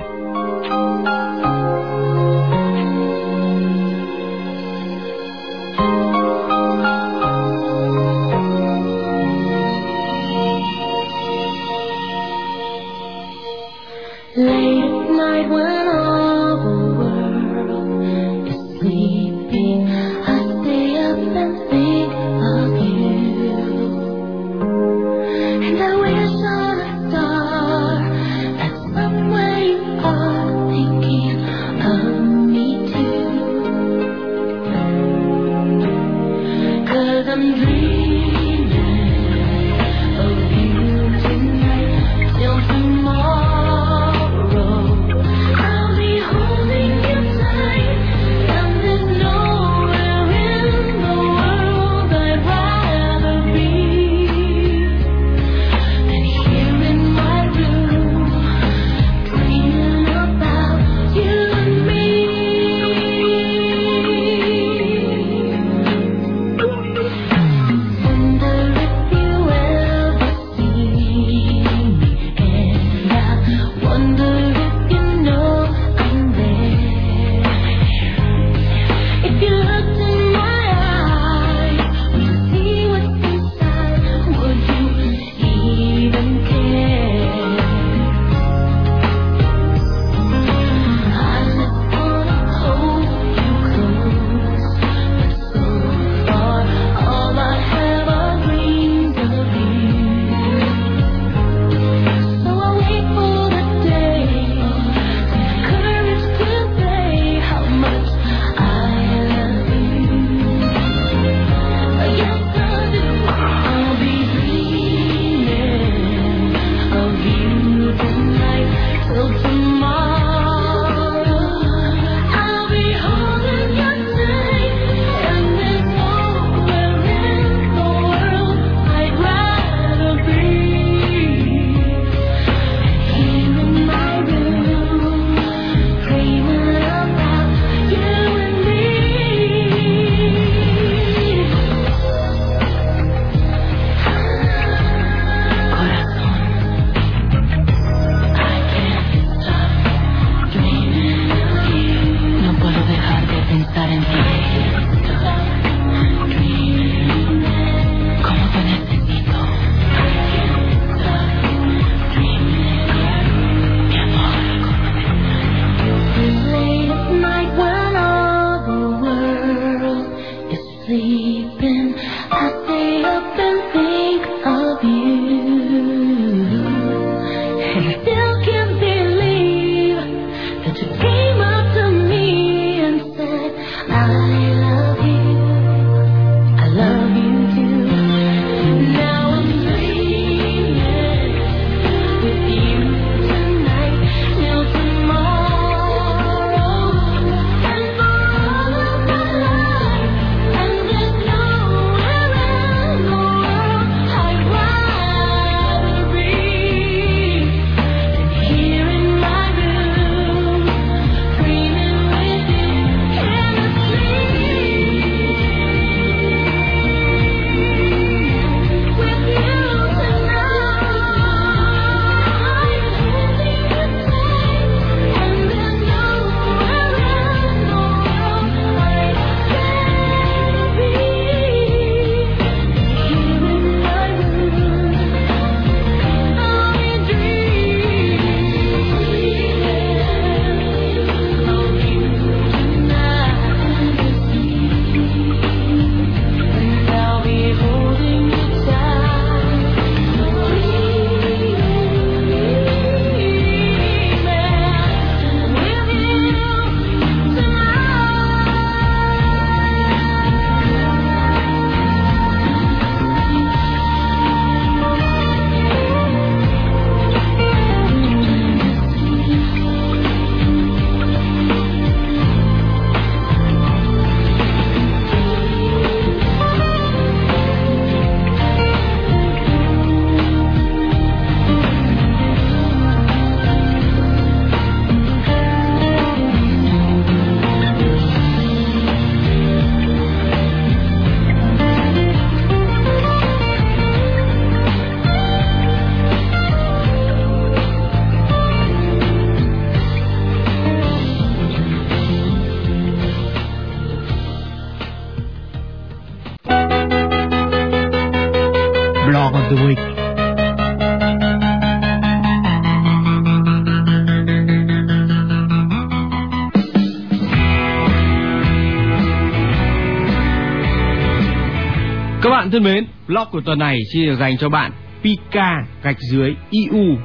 Thân 322.61 322.75
mến, 322.75 322.87
blog 323.07 323.29
của 323.33 323.41
tuần 323.41 323.59
này 323.59 323.79
xin 323.93 324.07
được 324.07 324.17
dành 324.21 324.37
cho 324.39 324.49
bạn 324.49 324.73
Pika 325.03 325.57
gạch 325.83 325.97
dưới 326.01 326.35
IU. 326.51 326.97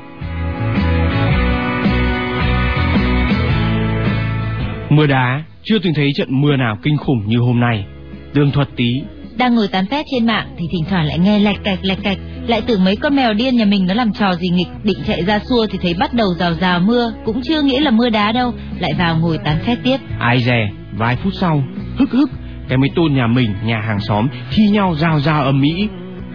Mưa 4.90 5.08
đá, 5.08 5.44
chưa 5.64 5.80
từng 5.80 5.94
thấy 5.94 6.12
trận 6.16 6.42
mưa 6.42 6.56
nào 6.56 6.78
kinh 6.84 6.98
khủng 6.98 7.28
như 7.28 7.38
hôm 7.38 7.60
nay. 7.60 7.86
Đường 8.34 8.52
thuật 8.52 8.68
tí, 8.76 9.02
Đang 9.38 9.56
ngồi 9.56 9.68
tán 9.68 9.86
phét 9.86 10.06
trên 10.12 10.26
mạng 10.26 10.48
thì 10.58 10.66
thỉnh 10.72 10.84
thoảng 10.90 11.06
lại 11.06 11.20
nghe 11.20 11.40
lạch 11.40 11.64
cạch 11.64 11.80
lạch 11.82 12.00
cạch, 12.04 12.18
lại 12.48 12.62
tưởng 12.68 12.84
mấy 12.84 12.96
con 12.96 13.16
mèo 13.16 13.34
điên 13.34 13.58
nhà 13.58 13.66
mình 13.66 13.88
nó 13.88 13.94
làm 13.94 14.14
trò 14.14 14.34
gì 14.36 14.50
nghịch, 14.50 14.68
định 14.84 14.98
chạy 15.08 15.24
ra 15.24 15.40
xua 15.40 15.68
thì 15.68 15.78
thấy 15.82 15.94
bắt 15.94 16.14
đầu 16.14 16.28
rào 16.40 16.54
rào 16.54 16.80
mưa, 16.80 17.14
cũng 17.26 17.42
chưa 17.42 17.62
nghĩ 17.62 17.80
là 17.80 17.92
mưa 17.92 18.10
đá 18.10 18.32
đâu, 18.32 18.54
lại 18.80 18.94
vào 18.94 19.18
ngồi 19.18 19.38
tán 19.38 19.58
phét 19.66 19.78
tiếp. 19.84 19.98
ai 20.20 20.42
dè, 20.42 20.70
vài 20.98 21.16
phút 21.16 21.34
sau, 21.34 21.64
hức 21.98 22.12
hức, 22.12 22.30
cái 22.68 22.78
mấy 22.78 22.90
tôn 22.96 23.14
nhà 23.14 23.28
mình, 23.28 23.54
nhà 23.64 23.82
hàng 23.82 24.00
xóm 24.00 24.28
thi 24.52 24.64
nhau 24.68 24.96
rào 24.96 25.20
rào 25.20 25.44
ầm 25.44 25.62
ĩ. 25.62 25.88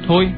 Thôi, 0.06 0.28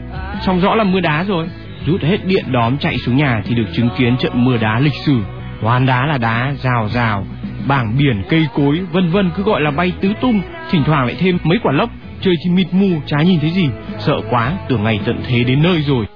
xong 0.41 0.61
rõ 0.61 0.75
là 0.75 0.85
mưa 0.85 1.01
đá 1.01 1.25
rồi. 1.25 1.49
Rút 1.87 2.03
hết 2.03 2.27
điện 2.27 2.45
đóm 2.53 2.79
chạy 2.79 2.99
xuống 2.99 3.17
nhà 3.17 3.43
thì 3.45 3.55
được 3.55 3.67
chứng 3.77 3.89
kiến 3.99 4.17
trận 4.17 4.45
mưa 4.45 4.57
đá 4.57 4.81
lịch 4.81 4.95
sử. 5.07 5.17
Hoàn 5.61 5.87
đá 5.87 6.07
là 6.07 6.19
đá, 6.19 6.55
rào 6.59 6.89
rào, 6.89 7.27
bảng 7.67 7.97
biển, 7.99 8.23
cây 8.29 8.47
cối, 8.55 8.81
vân 8.93 9.11
vân 9.11 9.31
cứ 9.37 9.43
gọi 9.43 9.61
là 9.61 9.71
bay 9.71 9.93
tứ 10.01 10.13
tung, 10.21 10.41
thỉnh 10.71 10.83
thoảng 10.87 11.07
lại 11.07 11.17
thêm 11.19 11.39
mấy 11.45 11.59
quả 11.63 11.73
lốc, 11.73 11.91
trời 12.21 12.35
thì 12.45 12.51
mịt 12.51 12.67
mù, 12.73 12.89
chả 13.07 13.23
nhìn 13.23 13.41
thấy 13.41 13.51
gì, 13.51 13.69
sợ 13.99 14.21
quá, 14.31 14.53
tưởng 14.69 14.83
ngày 14.83 15.01
tận 15.05 15.21
thế 15.29 15.45
đến 15.45 15.63
nơi 15.63 15.81
rồi. 15.81 16.07